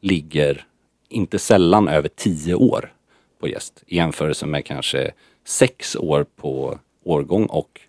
ligger 0.00 0.64
inte 1.08 1.38
sällan 1.38 1.88
över 1.88 2.08
10 2.16 2.54
år 2.54 2.92
på 3.40 3.48
gäst 3.48 3.84
i 3.86 3.96
jämförelse 3.96 4.46
med 4.46 4.64
kanske 4.64 5.10
6 5.44 5.96
år 5.96 6.26
på 6.36 6.78
årgång 7.04 7.46
och 7.46 7.80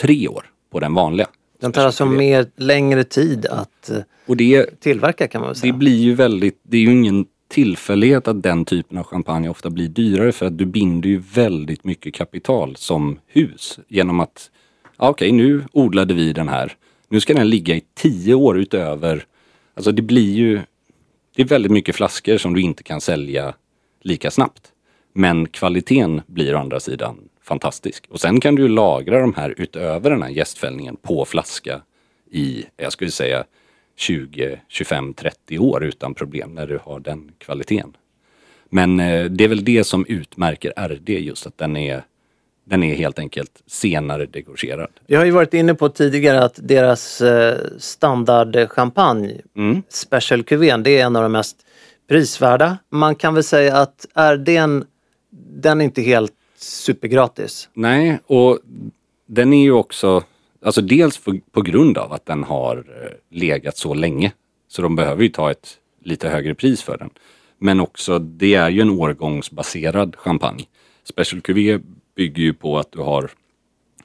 tre 0.00 0.28
år 0.28 0.50
på 0.70 0.80
den 0.80 0.94
vanliga. 0.94 1.26
Den 1.60 1.72
tar 1.72 1.86
alltså 1.86 2.06
mer, 2.06 2.46
längre 2.56 3.04
tid 3.04 3.46
att 3.46 3.90
eh, 3.90 3.98
Och 4.26 4.36
det, 4.36 4.80
tillverka 4.80 5.28
kan 5.28 5.40
man 5.40 5.48
väl 5.48 5.54
det 5.54 5.60
säga. 5.60 5.72
blir 5.72 5.96
ju 5.96 6.14
väldigt, 6.14 6.60
det 6.62 6.76
är 6.76 6.80
ju 6.80 6.92
ingen 6.92 7.26
tillfällighet 7.48 8.28
att 8.28 8.42
den 8.42 8.64
typen 8.64 8.98
av 8.98 9.04
champagne 9.04 9.48
ofta 9.48 9.70
blir 9.70 9.88
dyrare 9.88 10.32
för 10.32 10.46
att 10.46 10.58
du 10.58 10.66
binder 10.66 11.08
ju 11.08 11.18
väldigt 11.18 11.84
mycket 11.84 12.14
kapital 12.14 12.76
som 12.76 13.18
hus 13.26 13.78
genom 13.88 14.20
att, 14.20 14.50
ja, 14.98 15.08
okej 15.08 15.32
nu 15.32 15.64
odlade 15.72 16.14
vi 16.14 16.32
den 16.32 16.48
här, 16.48 16.72
nu 17.08 17.20
ska 17.20 17.34
den 17.34 17.50
ligga 17.50 17.74
i 17.74 17.82
tio 17.94 18.34
år 18.34 18.58
utöver, 18.58 19.24
alltså 19.74 19.92
det 19.92 20.02
blir 20.02 20.34
ju, 20.34 20.60
det 21.36 21.42
är 21.42 21.46
väldigt 21.46 21.72
mycket 21.72 21.96
flaskor 21.96 22.38
som 22.38 22.54
du 22.54 22.60
inte 22.60 22.82
kan 22.82 23.00
sälja 23.00 23.54
lika 24.00 24.30
snabbt. 24.30 24.72
Men 25.12 25.48
kvaliteten 25.48 26.22
blir 26.26 26.54
å 26.54 26.58
andra 26.58 26.80
sidan 26.80 27.28
fantastisk. 27.42 28.06
Och 28.10 28.20
sen 28.20 28.40
kan 28.40 28.54
du 28.54 28.62
ju 28.62 28.68
lagra 28.68 29.20
de 29.20 29.34
här 29.34 29.54
utöver 29.56 30.10
den 30.10 30.22
här 30.22 30.30
gästfällningen 30.30 30.96
på 30.96 31.24
flaska 31.24 31.82
i, 32.30 32.64
jag 32.76 32.92
skulle 32.92 33.10
säga 33.10 33.44
20, 33.96 34.60
25, 34.68 35.14
30 35.14 35.58
år 35.58 35.84
utan 35.84 36.14
problem 36.14 36.54
när 36.54 36.66
du 36.66 36.78
har 36.82 37.00
den 37.00 37.32
kvaliteten. 37.38 37.96
Men 38.70 39.00
eh, 39.00 39.24
det 39.24 39.44
är 39.44 39.48
väl 39.48 39.64
det 39.64 39.84
som 39.84 40.06
utmärker 40.06 40.88
RD 40.88 41.08
just 41.08 41.46
att 41.46 41.58
den 41.58 41.76
är, 41.76 42.04
den 42.68 42.82
är 42.82 42.94
helt 42.94 43.18
enkelt 43.18 43.62
senare 43.66 44.26
degorgerad. 44.26 44.90
Vi 45.06 45.14
har 45.14 45.24
ju 45.24 45.30
varit 45.30 45.54
inne 45.54 45.74
på 45.74 45.88
tidigare 45.88 46.44
att 46.44 46.58
deras 46.62 47.20
eh, 47.20 47.58
standardchampagne, 47.78 49.40
Mm. 49.56 49.82
Special 49.88 50.42
Cuvén, 50.42 50.82
det 50.82 50.98
är 50.98 51.06
en 51.06 51.16
av 51.16 51.22
de 51.22 51.32
mest 51.32 51.56
prisvärda. 52.08 52.78
Man 52.90 53.14
kan 53.14 53.34
väl 53.34 53.44
säga 53.44 53.76
att 53.76 54.06
RDn, 54.14 54.84
den 55.50 55.80
är 55.80 55.84
inte 55.84 56.02
helt 56.02 56.32
supergratis. 56.58 57.68
Nej, 57.74 58.18
och 58.26 58.58
den 59.26 59.52
är 59.52 59.62
ju 59.62 59.72
också, 59.72 60.22
alltså 60.64 60.80
dels 60.80 61.16
för, 61.18 61.40
på 61.52 61.62
grund 61.62 61.98
av 61.98 62.12
att 62.12 62.26
den 62.26 62.44
har 62.44 62.76
eh, 62.76 63.36
legat 63.38 63.76
så 63.76 63.94
länge. 63.94 64.32
Så 64.68 64.82
de 64.82 64.96
behöver 64.96 65.22
ju 65.22 65.28
ta 65.28 65.50
ett 65.50 65.68
lite 66.04 66.28
högre 66.28 66.54
pris 66.54 66.82
för 66.82 66.98
den. 66.98 67.10
Men 67.58 67.80
också, 67.80 68.18
det 68.18 68.54
är 68.54 68.70
ju 68.70 68.80
en 68.80 68.90
årgångsbaserad 68.90 70.16
champagne. 70.16 70.64
Special 71.04 71.40
Cuvée 71.40 71.80
bygger 72.16 72.42
ju 72.42 72.54
på 72.54 72.78
att 72.78 72.92
du 72.92 72.98
har 72.98 73.30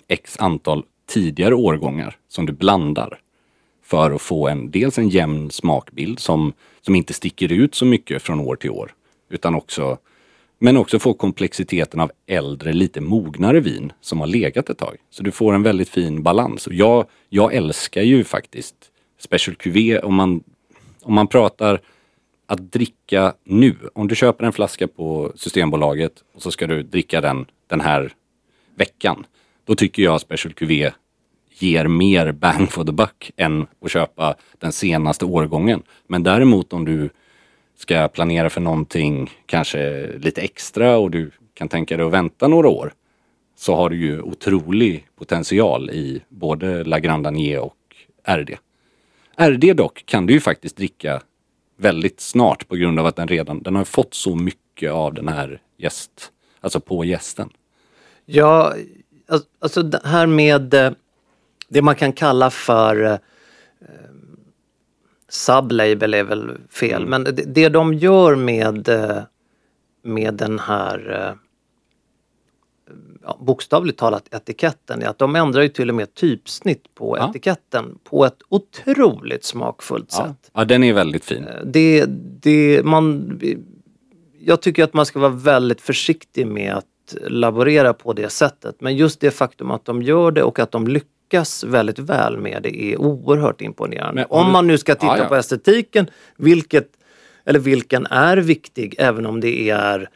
x 0.07 0.37
antal 0.39 0.83
tidigare 1.05 1.55
årgångar 1.55 2.17
som 2.27 2.45
du 2.45 2.53
blandar. 2.53 3.19
För 3.83 4.11
att 4.11 4.21
få 4.21 4.47
en, 4.47 4.71
dels 4.71 4.97
en 4.97 5.09
jämn 5.09 5.51
smakbild 5.51 6.19
som, 6.19 6.53
som 6.81 6.95
inte 6.95 7.13
sticker 7.13 7.51
ut 7.51 7.75
så 7.75 7.85
mycket 7.85 8.21
från 8.21 8.39
år 8.39 8.55
till 8.55 8.69
år. 8.69 8.93
Utan 9.29 9.55
också, 9.55 9.97
men 10.59 10.77
också 10.77 10.99
få 10.99 11.13
komplexiteten 11.13 11.99
av 11.99 12.11
äldre, 12.27 12.73
lite 12.73 13.01
mognare 13.01 13.59
vin 13.59 13.93
som 14.01 14.19
har 14.19 14.27
legat 14.27 14.69
ett 14.69 14.77
tag. 14.77 14.97
Så 15.09 15.23
du 15.23 15.31
får 15.31 15.53
en 15.53 15.63
väldigt 15.63 15.89
fin 15.89 16.23
balans. 16.23 16.67
Och 16.67 16.73
jag, 16.73 17.05
jag 17.29 17.53
älskar 17.53 18.01
ju 18.01 18.23
faktiskt 18.23 18.75
Special 19.19 19.55
Cuvée 19.55 19.99
om 19.99 20.15
man, 20.15 20.43
om 21.01 21.13
man 21.13 21.27
pratar 21.27 21.81
att 22.45 22.71
dricka 22.71 23.33
nu. 23.43 23.75
Om 23.93 24.07
du 24.07 24.15
köper 24.15 24.45
en 24.45 24.53
flaska 24.53 24.87
på 24.87 25.31
Systembolaget 25.35 26.23
och 26.33 26.41
så 26.41 26.51
ska 26.51 26.67
du 26.67 26.83
dricka 26.83 27.21
den 27.21 27.45
den 27.71 27.81
här 27.81 28.13
veckan. 28.75 29.25
Då 29.65 29.75
tycker 29.75 30.03
jag 30.03 30.21
Special 30.21 30.53
QV 30.53 30.91
ger 31.59 31.87
mer 31.87 32.31
bang 32.31 32.71
for 32.71 32.83
the 32.83 32.91
buck 32.91 33.31
än 33.37 33.67
att 33.81 33.91
köpa 33.91 34.35
den 34.59 34.71
senaste 34.71 35.25
årgången. 35.25 35.83
Men 36.07 36.23
däremot 36.23 36.73
om 36.73 36.85
du 36.85 37.09
ska 37.75 38.07
planera 38.07 38.49
för 38.49 38.61
någonting 38.61 39.29
kanske 39.45 40.07
lite 40.17 40.41
extra 40.41 40.97
och 40.97 41.11
du 41.11 41.31
kan 41.53 41.69
tänka 41.69 41.97
dig 41.97 42.05
att 42.05 42.11
vänta 42.11 42.47
några 42.47 42.69
år 42.69 42.93
så 43.55 43.75
har 43.75 43.89
du 43.89 43.95
ju 43.95 44.21
otrolig 44.21 45.07
potential 45.15 45.89
i 45.89 46.21
både 46.29 46.83
La 46.83 46.99
Grande 46.99 47.27
Danier 47.27 47.59
och 47.59 47.95
RD. 48.27 48.57
RD 49.37 49.75
dock 49.75 50.05
kan 50.05 50.25
du 50.25 50.33
ju 50.33 50.39
faktiskt 50.39 50.77
dricka 50.77 51.21
väldigt 51.77 52.19
snart 52.19 52.67
på 52.67 52.75
grund 52.75 52.99
av 52.99 53.05
att 53.05 53.15
den 53.15 53.27
redan 53.27 53.63
den 53.63 53.75
har 53.75 53.83
fått 53.83 54.13
så 54.13 54.35
mycket 54.35 54.91
av 54.91 55.13
den 55.13 55.27
här 55.27 55.61
gäst, 55.77 56.31
alltså 56.61 56.79
på 56.79 57.05
gästen. 57.05 57.49
Ja, 58.33 58.73
al- 59.27 59.41
alltså 59.59 59.83
det 59.83 60.01
här 60.03 60.25
med 60.27 60.73
eh, 60.73 60.91
det 61.69 61.81
man 61.81 61.95
kan 61.95 62.13
kalla 62.13 62.49
för 62.49 63.03
eh, 63.03 63.17
sublabel 65.29 66.13
är 66.13 66.23
väl 66.23 66.57
fel, 66.69 67.05
men 67.07 67.23
det, 67.23 67.31
det 67.31 67.69
de 67.69 67.93
gör 67.93 68.35
med, 68.35 68.89
eh, 68.89 69.17
med 70.03 70.33
den 70.33 70.59
här 70.59 71.35
ja, 73.23 73.37
bokstavligt 73.41 73.99
talat 73.99 74.33
etiketten 74.33 75.01
är 75.01 75.07
att 75.07 75.17
de 75.17 75.35
ändrar 75.35 75.61
ju 75.61 75.69
till 75.69 75.89
och 75.89 75.95
med 75.95 76.13
typsnitt 76.13 76.95
på 76.95 77.17
Ja. 77.17 77.29
etiketten 77.29 77.97
på 78.03 78.25
ett 78.25 78.37
otroligt 78.49 79.43
smakfullt 79.43 80.15
Ja. 80.17 80.25
sätt. 80.27 80.51
ja, 80.53 80.65
den 80.65 80.83
är 80.83 80.93
väldigt 80.93 81.25
fin. 81.25 81.45
Det, 81.65 82.05
det, 82.41 82.81
man, 82.85 83.39
jag 84.39 84.61
tycker 84.61 84.83
att 84.83 84.93
man 84.93 85.05
ska 85.05 85.19
vara 85.19 85.31
väldigt 85.31 85.81
försiktig 85.81 86.47
med 86.47 86.73
att 86.73 86.85
laborera 87.27 87.93
på 87.93 88.13
det 88.13 88.29
sättet. 88.29 88.75
Men 88.81 88.95
just 88.95 89.19
det 89.19 89.31
faktum 89.31 89.71
att 89.71 89.85
de 89.85 90.01
gör 90.01 90.31
det 90.31 90.43
och 90.43 90.59
att 90.59 90.71
de 90.71 90.87
lyckas 90.87 91.63
väldigt 91.63 91.99
väl 91.99 92.37
med 92.37 92.63
det 92.63 92.83
är 92.83 92.97
oerhört 93.01 93.61
imponerande. 93.61 94.25
Om 94.29 94.45
om 94.45 94.51
man 94.51 94.67
nu 94.67 94.77
ska 94.77 94.95
titta 94.95 95.05
Ja, 95.07 95.17
ja. 95.17 95.25
på 95.27 95.35
estetiken, 95.35 96.07
vilket, 96.37 96.87
eller 97.45 97.59
vilken 97.59 98.05
är 98.05 98.37
viktig, 98.37 98.95
även 98.97 99.25
om 99.25 99.39
det 99.41 99.69
är 99.69 100.09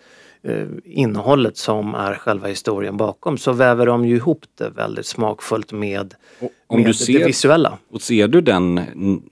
eh, 0.44 0.66
innehållet 0.86 1.58
som 1.58 1.96
är 1.96 2.14
själva 2.14 2.48
historien 2.48 2.98
bakom, 2.98 3.38
så 3.38 3.52
väver 3.54 3.86
de 3.86 4.06
ju 4.06 4.16
ihop 4.16 4.46
det 4.58 4.70
väldigt 4.70 5.06
smakfullt 5.06 5.72
med, 5.72 6.14
Och 6.40 6.50
om 6.68 6.78
med 6.78 6.86
du 6.88 6.92
det 6.92 6.98
ser, 6.98 7.26
visuella. 7.26 7.78
och 7.92 8.02
ser 8.02 8.28
du 8.28 8.42
den 8.42 8.82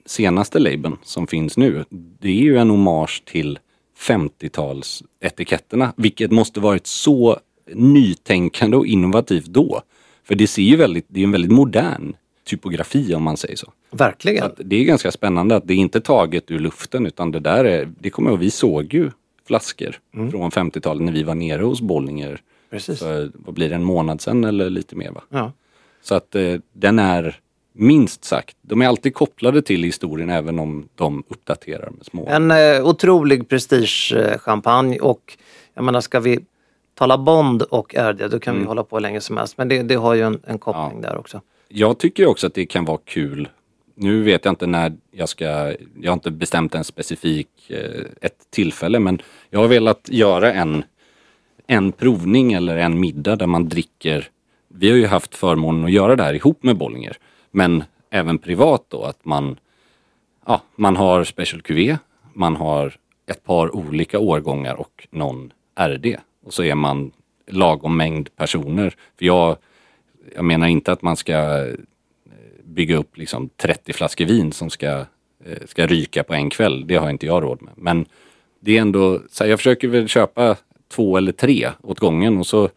senaste 0.06 0.58
labeln 0.58 0.96
som 1.02 1.26
finns 1.26 1.56
nu, 1.56 1.84
det 2.20 2.28
är 2.28 2.42
ju 2.42 2.56
en 2.58 2.70
hommage 2.70 3.22
till 3.26 3.58
50-talsetiketterna, 3.98 5.92
vilket 5.96 6.30
måste 6.30 6.60
varit 6.60 6.86
så 6.86 7.38
nytänkande 7.72 8.76
och 8.76 8.86
innovativt 8.86 9.46
då. 9.46 9.82
För 10.24 10.34
det 10.34 10.46
ser 10.46 10.62
ju 10.62 10.76
väldigt, 10.76 11.06
det 11.08 11.20
är 11.20 11.24
en 11.24 11.32
väldigt 11.32 11.52
modern 11.52 12.14
typografi 12.44 13.14
om 13.14 13.22
man 13.22 13.36
säger 13.36 13.56
så. 13.56 13.72
Så 13.90 13.96
Verkligen. 13.96 14.44
att 14.44 14.60
det 14.64 14.76
är 14.76 14.84
ganska 14.84 15.12
spännande 15.12 15.56
att 15.56 15.66
det 15.68 15.74
är 15.74 15.78
inte 15.78 16.00
taget 16.00 16.50
ur 16.50 16.58
luften 16.58 17.06
utan 17.06 17.30
det 17.30 17.40
där 17.40 17.64
är, 17.64 17.88
det 17.98 18.10
kommer 18.10 18.30
jag 18.30 18.36
vi 18.36 18.50
såg 18.50 18.94
ju 18.94 19.10
flaskor 19.46 19.98
från 20.12 20.50
50-talet 20.50 21.02
när 21.02 21.12
vi 21.12 21.22
var 21.22 21.34
nere 21.34 21.62
hos 21.62 21.80
Bollinger 21.80 22.40
Precis. 22.70 22.98
för, 22.98 23.30
vad 23.34 23.54
blir 23.54 23.68
det, 23.68 23.74
en 23.74 23.84
månad 23.84 24.20
sedan 24.20 24.44
eller 24.44 24.70
lite 24.70 24.96
mer 24.96 25.10
va? 25.10 25.22
Ja. 25.28 25.52
Så 26.02 26.14
att 26.14 26.34
eh, 26.34 26.54
den 26.72 26.98
är 26.98 27.40
minst 27.72 28.24
sagt, 28.24 28.56
de 28.62 28.82
är 28.82 28.88
alltid 28.88 29.14
kopplade 29.14 29.62
till 29.62 29.82
historien 29.82 30.30
även 30.30 30.58
om 30.58 30.88
de 30.94 31.24
uppdaterar 31.28 31.90
med 31.90 32.06
små. 32.06 32.28
En 32.28 32.50
eh, 32.50 32.86
otrolig 32.86 33.48
prestigechampagne 33.48 34.98
och 34.98 35.38
jag 35.74 35.84
menar 35.84 36.00
ska 36.00 36.20
vi 36.20 36.40
tala 36.94 37.18
Bond 37.18 37.62
och 37.62 37.94
RD 37.94 38.28
då 38.30 38.38
kan 38.38 38.58
vi 38.58 38.64
hålla 38.64 38.84
på 38.84 38.96
hur 38.96 39.00
länge 39.00 39.20
som 39.20 39.36
helst. 39.36 39.58
Men 39.58 39.68
det, 39.68 39.82
det 39.82 39.94
har 39.94 40.14
ju 40.14 40.22
en, 40.22 40.40
en 40.46 40.58
koppling 40.58 41.00
där 41.00 41.16
också. 41.16 41.40
Jag 41.68 41.98
tycker 41.98 42.26
också 42.26 42.46
att 42.46 42.54
det 42.54 42.66
kan 42.66 42.84
vara 42.84 42.98
kul. 43.04 43.48
Nu 43.94 44.22
vet 44.22 44.44
jag 44.44 44.52
inte 44.52 44.66
när 44.66 44.92
jag 45.10 45.28
ska, 45.28 45.44
jag 46.00 46.10
har 46.10 46.12
inte 46.12 46.30
bestämt 46.30 46.74
en 46.74 46.84
specifik, 46.84 47.70
eh, 47.70 48.04
ett 48.20 48.50
tillfälle 48.50 48.98
men 48.98 49.22
jag 49.50 49.60
har 49.60 49.68
velat 49.68 50.08
göra 50.08 50.52
en, 50.52 50.84
en 51.66 51.92
provning 51.92 52.52
eller 52.52 52.76
en 52.76 53.00
middag 53.00 53.36
där 53.36 53.46
man 53.46 53.68
dricker. 53.68 54.28
Vi 54.68 54.90
har 54.90 54.96
ju 54.96 55.06
haft 55.06 55.34
förmånen 55.34 55.84
att 55.84 55.92
göra 55.92 56.16
det 56.16 56.22
här 56.22 56.34
ihop 56.34 56.62
med 56.62 56.76
Bollinger. 56.76 57.16
Men 57.50 57.84
även 58.10 58.38
privat 58.38 58.84
då 58.88 59.02
att 59.02 59.24
man, 59.24 59.56
ja, 60.46 60.62
man 60.76 60.96
har 60.96 61.24
Special 61.24 61.62
Cuvée, 61.62 61.98
man 62.32 62.56
har 62.56 62.96
ett 63.26 63.44
par 63.44 63.76
olika 63.76 64.18
årgångar 64.18 64.74
och 64.74 65.08
någon 65.10 65.52
RD. 65.80 66.16
Och 66.44 66.54
så 66.54 66.62
är 66.62 66.74
man 66.74 67.10
lagom 67.46 67.96
mängd 67.96 68.36
personer. 68.36 68.94
För 69.18 69.24
jag, 69.24 69.56
jag 70.34 70.44
menar 70.44 70.66
inte 70.66 70.92
att 70.92 71.02
man 71.02 71.16
ska 71.16 71.66
eh, 71.66 71.74
bygga 72.64 72.96
upp 72.96 73.16
liksom 73.16 73.48
30 73.56 73.92
flaskor 73.92 74.24
vin 74.24 74.52
som 74.52 74.70
ska, 74.70 74.88
eh, 75.44 75.66
ska 75.66 75.86
ryka 75.86 76.24
på 76.24 76.34
en 76.34 76.50
kväll. 76.50 76.86
Det 76.86 76.96
har 76.96 77.10
inte 77.10 77.26
jag 77.26 77.42
råd 77.42 77.62
med. 77.62 77.72
Men 77.76 78.06
det 78.60 78.76
är 78.76 78.80
ändå, 78.80 79.20
så 79.30 79.44
här, 79.44 79.50
jag 79.50 79.58
försöker 79.58 79.88
väl 79.88 80.08
köpa 80.08 80.56
två 80.88 81.16
eller 81.16 81.32
tre 81.32 81.70
åt 81.82 82.00
gången 82.00 82.38
och 82.38 82.46
så 82.46 82.68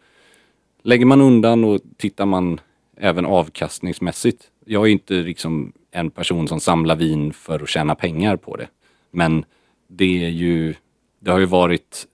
lägger 0.82 1.06
man 1.06 1.20
undan 1.20 1.64
och 1.64 1.80
tittar 1.96 2.26
man 2.26 2.60
även 2.96 3.26
avkastningsmässigt. 3.26 4.50
Jag 4.64 4.86
är 4.86 4.90
inte 4.92 5.14
liksom 5.14 5.72
en 5.90 6.10
person 6.10 6.48
som 6.48 6.60
samlar 6.60 6.96
vin 6.96 7.32
för 7.32 7.62
att 7.62 7.68
tjäna 7.68 7.94
pengar 7.94 8.36
på 8.36 8.56
det. 8.56 8.68
Men 9.10 9.44
det 9.88 10.24
är 10.24 10.28
ju, 10.28 10.74
det 11.20 11.30
har 11.30 11.38
ju 11.38 11.46
varit 11.46 12.06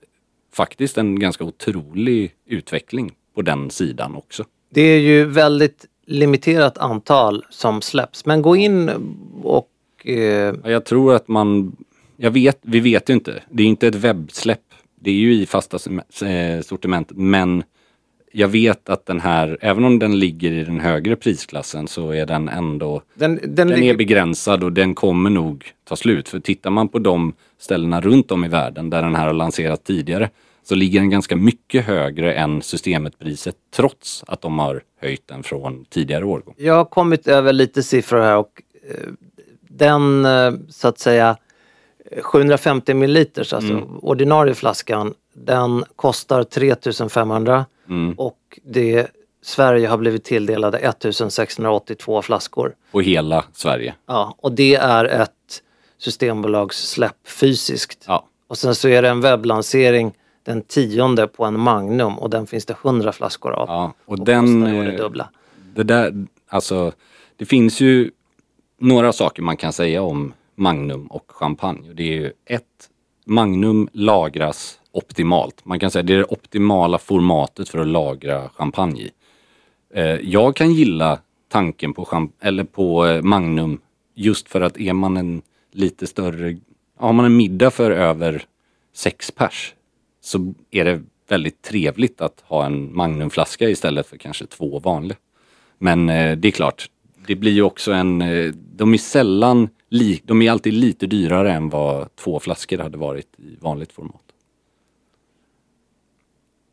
faktiskt 0.55 0.99
en 0.99 1.19
ganska 1.19 1.45
otrolig 1.45 2.33
utveckling 2.47 3.13
på 3.35 3.43
den 3.43 3.71
sidan 3.71 4.15
också. 4.15 4.45
Det 4.71 4.81
är 4.83 5.01
ju 5.01 5.25
väldigt 5.25 5.87
limiterat 6.07 6.79
antal 6.79 7.45
som 7.51 7.83
släpps. 7.83 8.27
Men 8.27 8.43
gå 8.43 8.57
in 8.57 8.91
och 9.43 9.71
eh, 10.05 10.15
Ja, 10.15 10.71
Jag 10.71 10.85
tror 10.85 11.15
att 11.15 11.29
man, 11.29 11.77
jag 12.17 12.31
vet, 12.31 12.59
vi 12.63 12.81
vet 12.81 13.11
ju 13.11 13.15
inte. 13.15 13.43
Det 13.51 13.63
är 13.63 13.67
inte 13.67 13.89
ett 13.89 13.95
webbsläpp. 13.95 14.61
Det 15.01 15.11
är 15.11 15.15
ju 15.15 15.35
i 15.35 15.47
fasta 15.47 15.79
eh, 16.27 16.61
sortiment 16.63 17.11
men 17.15 17.65
jag 18.37 18.49
vet 18.49 18.89
att 18.89 19.07
den 19.07 19.21
här, 19.21 19.59
även 19.61 19.85
om 19.85 19.99
den 19.99 20.19
ligger 20.19 20.53
i 20.53 20.65
den 20.65 20.81
högre 20.81 21.17
prisklassen 21.17 21.89
så 21.89 22.11
är 22.11 22.27
den 22.27 22.49
ändå, 22.49 23.03
Den, 23.15 23.35
den, 23.43 23.55
den 23.55 23.69
ligger- 23.69 23.93
är 23.93 23.97
begränsad 23.97 24.65
och 24.65 24.73
den 24.73 24.95
kommer 24.95 25.31
nog 25.31 25.65
ta 25.89 25.97
slut. 25.97 26.29
För 26.29 26.41
tittar 26.41 26.71
man 26.71 26.89
på 26.89 26.99
de 26.99 27.33
ställena 27.59 28.01
runt 28.01 28.31
om 28.31 28.45
i 28.45 28.49
världen 28.49 28.91
där 28.91 29.03
den 29.03 29.15
här 29.15 29.27
har 29.27 29.33
lanserats 29.33 29.83
tidigare 29.85 30.31
så 30.63 30.75
ligger 30.75 31.01
den 31.01 31.11
ganska 31.11 31.37
mycket 31.37 31.85
högre 31.85 32.35
än 32.35 32.63
systemet-priset 32.63 33.57
trots 33.77 34.25
att 34.27 34.41
de 34.41 34.59
har 34.59 34.83
höjt 35.01 35.29
den 35.29 35.43
från 35.43 35.85
tidigare 35.85 36.25
årgång. 36.25 36.55
Jag 36.59 36.75
har 36.75 36.85
kommit 36.85 37.27
över 37.29 37.53
lite 37.53 37.83
siffror 37.83 38.21
här 38.21 38.37
och 38.37 38.63
eh, 38.91 38.97
den 39.69 40.25
eh, 40.25 40.53
så 40.69 40.89
att 40.89 40.99
säga 40.99 41.37
750 42.23 42.95
milliliters, 42.95 43.53
alltså 43.53 43.73
Mm. 43.73 43.85
ordinarie 44.03 44.55
flaskan, 44.55 45.15
den 45.35 45.85
kostar 45.97 46.45
3500 46.45 47.65
Mm. 47.89 48.15
och 48.19 48.39
det, 48.65 49.07
Sverige 49.43 49.89
har 49.89 49.97
blivit 49.99 50.25
tilldelade 50.25 50.79
1682 50.79 52.23
flaskor. 52.23 52.75
Och 52.91 53.03
hela 53.03 53.45
Sverige. 53.53 53.95
Ja, 54.07 54.35
och 54.39 54.53
det 54.53 54.75
är 54.75 55.05
ett 55.05 55.63
systembolagssläpp 55.99 57.29
fysiskt. 57.29 58.05
Ja. 58.09 58.27
Och 58.47 58.59
sen 58.59 58.75
så 58.75 58.89
är 58.89 59.03
det 59.03 59.09
en 59.09 59.21
webblansering 59.21 60.13
den 60.43 60.63
tionde 60.63 61.27
på 61.27 61.45
en 61.45 61.61
Magnum 61.61 62.19
och 62.19 62.31
den 62.31 62.47
finns 62.47 62.67
det 62.67 62.77
100 62.85 63.13
flaskor 63.13 63.53
av. 63.53 63.69
Ja, 63.69 63.93
och 64.05 64.19
Och 64.19 64.25
den... 64.25 64.61
det 64.61 64.97
dubbla. 64.97 65.29
Det 65.75 65.83
där, 65.83 66.27
alltså, 66.49 66.93
det 67.37 67.45
finns 67.45 67.81
ju 67.81 68.11
några 68.81 69.13
saker 69.13 69.43
man 69.43 69.57
kan 69.57 69.73
säga 69.73 70.03
om 70.03 70.33
Magnum 70.55 71.07
och 71.07 71.25
champagne. 71.33 71.93
Det 71.95 72.03
är 72.03 72.13
ju 72.17 72.33
ett, 72.47 72.63
Magnum 73.27 73.89
lagras 73.93 74.79
optimalt. 74.95 75.65
Man 75.65 75.79
kan 75.79 75.91
säga 75.91 76.03
det 76.03 76.15
är 76.15 76.19
det 76.19 76.25
optimala 76.25 76.99
formatet 76.99 77.69
för 77.69 77.79
att 77.79 77.87
lagra 77.87 78.49
champagne 78.49 79.01
i. 79.01 79.11
Eh, 79.95 80.05
jag 80.05 80.57
kan 80.57 80.73
gilla 80.73 81.19
tanken 81.49 81.95
på, 81.95 82.29
eller 82.41 82.65
på 82.65 83.07
eh, 83.07 83.23
Magnum 83.23 83.81
just 84.15 84.49
för 84.49 84.61
att 84.61 84.81
är 84.81 84.93
man 84.93 85.17
en 85.17 85.43
lite 85.73 86.07
större, 86.07 86.57
har 86.97 87.13
man 87.13 87.25
en 87.25 87.37
middag 87.37 87.71
för 87.71 87.91
över 87.91 88.43
sex 88.95 89.31
pers 89.31 89.75
så 90.21 90.55
är 90.71 90.85
det 90.85 91.03
väldigt 91.29 91.63
trevligt 91.63 92.21
att 92.21 92.41
ha 92.47 92.67
en 92.67 92.97
Magnumflaska 92.97 93.69
istället 93.69 94.07
för 94.07 94.17
kanske 94.17 94.47
två 94.47 94.79
vanliga. 94.79 95.19
Men 95.79 96.09
eh, 96.09 96.37
det 96.37 96.49
är 96.49 96.53
klart, 96.53 96.91
det 97.27 97.35
blir 97.35 97.53
ju 97.53 97.63
också 97.63 97.93
en, 97.93 98.19
de 98.77 98.95
är 98.95 98.99
sällan, 98.99 99.69
de 100.23 100.43
är 100.43 100.51
alltid 100.51 100.75
lite 100.75 101.07
dyrare 101.07 101.53
än 101.53 101.69
vad 101.69 102.17
två 102.17 102.41
flaskor 102.41 102.79
hade 102.79 102.99
varit 102.99 103.29
i 103.39 103.57
vanligt 103.61 103.93
format. 103.93 104.25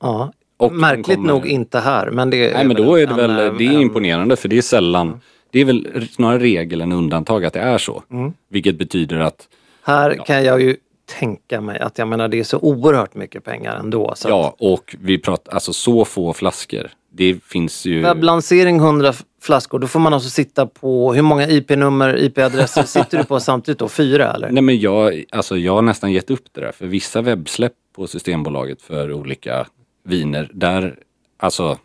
Ja. 0.01 0.33
Och 0.57 0.73
Märkligt 0.73 1.15
kommer- 1.15 1.27
nog 1.27 1.47
inte 1.47 1.79
här. 1.79 2.11
Men 2.11 2.29
det 2.29 2.53
Nej 2.53 2.65
men 2.65 2.75
då 2.75 2.95
är 2.99 3.07
det 3.07 3.13
väl, 3.13 3.29
en- 3.39 3.57
det 3.57 3.65
är 3.67 3.79
imponerande 3.81 4.35
för 4.35 4.49
det 4.49 4.57
är 4.57 4.61
sällan, 4.61 5.21
det 5.51 5.59
är 5.61 5.65
väl 5.65 6.07
snarare 6.11 6.39
regel 6.39 6.81
än 6.81 6.91
undantag 6.91 7.45
att 7.45 7.53
det 7.53 7.59
är 7.59 7.77
så. 7.77 8.03
Mm. 8.11 8.33
Vilket 8.49 8.77
betyder 8.77 9.19
att, 9.19 9.47
Här 9.83 10.13
kan 10.25 10.43
jag 10.43 10.61
ju 10.61 10.75
tänka 11.19 11.61
mig 11.61 11.79
att 11.79 11.97
jag 11.97 12.07
menar 12.07 12.27
det 12.27 12.39
är 12.39 12.43
så 12.43 12.57
oerhört 12.59 13.15
mycket 13.15 13.43
pengar 13.43 13.75
ändå. 13.75 14.13
Så 14.15 14.29
ja 14.29 14.55
och 14.59 14.95
vi 14.99 15.17
pratar, 15.17 15.53
alltså 15.53 15.73
så 15.73 16.05
få 16.05 16.33
flaskor. 16.33 16.89
Det 17.13 17.43
finns 17.45 17.85
ju... 17.85 18.01
Webblansering 18.01 18.75
100 18.79 19.09
f- 19.09 19.23
flaskor, 19.41 19.79
då 19.79 19.87
får 19.87 19.99
man 19.99 20.13
alltså 20.13 20.29
sitta 20.29 20.65
på, 20.65 21.13
hur 21.13 21.21
många 21.21 21.47
IP-nummer, 21.49 22.17
IP-adresser 22.23 22.83
sitter 22.87 23.17
du 23.17 23.23
på 23.23 23.39
samtidigt 23.39 23.79
då? 23.79 23.87
Fyra 23.89 24.33
eller? 24.33 24.49
Nej 24.51 24.63
men 24.63 24.79
jag, 24.79 25.23
alltså 25.31 25.57
jag 25.57 25.73
har 25.73 25.81
nästan 25.81 26.11
gett 26.11 26.29
upp 26.31 26.43
det 26.51 26.61
där. 26.61 26.71
För 26.71 26.85
vissa 26.85 27.21
webbsläpp 27.21 27.73
på 27.95 28.07
Systembolaget 28.07 28.81
för 28.81 29.13
olika 29.13 29.65
viner, 30.03 30.49
där, 30.53 30.99
alltså, 31.37 31.77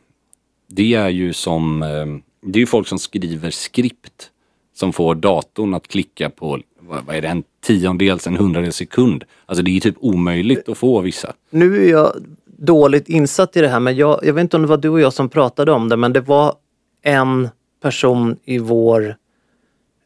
det 0.66 0.94
är 0.94 1.08
ju 1.08 1.32
som, 1.32 1.82
eh, 1.82 2.06
det 2.40 2.58
är 2.58 2.60
ju 2.60 2.66
folk 2.66 2.88
som 2.88 2.98
skriver 2.98 3.50
skript 3.50 4.30
som 4.74 4.92
får 4.92 5.14
datorn 5.14 5.74
att 5.74 5.88
klicka 5.88 6.30
på, 6.30 6.60
vad, 6.80 7.04
vad 7.04 7.16
är 7.16 7.22
det, 7.22 7.28
en 7.28 7.44
tiondels, 7.60 8.26
en 8.26 8.36
hundradels 8.36 8.76
sekund. 8.76 9.24
Alltså 9.46 9.62
det 9.62 9.70
är 9.70 9.72
ju 9.72 9.80
typ 9.80 9.96
omöjligt 10.00 10.68
att 10.68 10.78
få 10.78 11.00
vissa. 11.00 11.32
Nu 11.50 11.84
är 11.84 11.90
jag 11.90 12.12
dåligt 12.58 13.08
insatt 13.08 13.56
i 13.56 13.60
det 13.60 13.68
här 13.68 13.80
men 13.80 13.96
jag, 13.96 14.20
jag 14.22 14.34
vet 14.34 14.42
inte 14.42 14.56
om 14.56 14.62
det 14.62 14.68
var 14.68 14.76
du 14.76 14.88
och 14.88 15.00
jag 15.00 15.12
som 15.12 15.28
pratade 15.28 15.72
om 15.72 15.88
det 15.88 15.96
men 15.96 16.12
det 16.12 16.20
var 16.20 16.54
en 17.02 17.48
person 17.82 18.36
i 18.44 18.58
vår, 18.58 19.16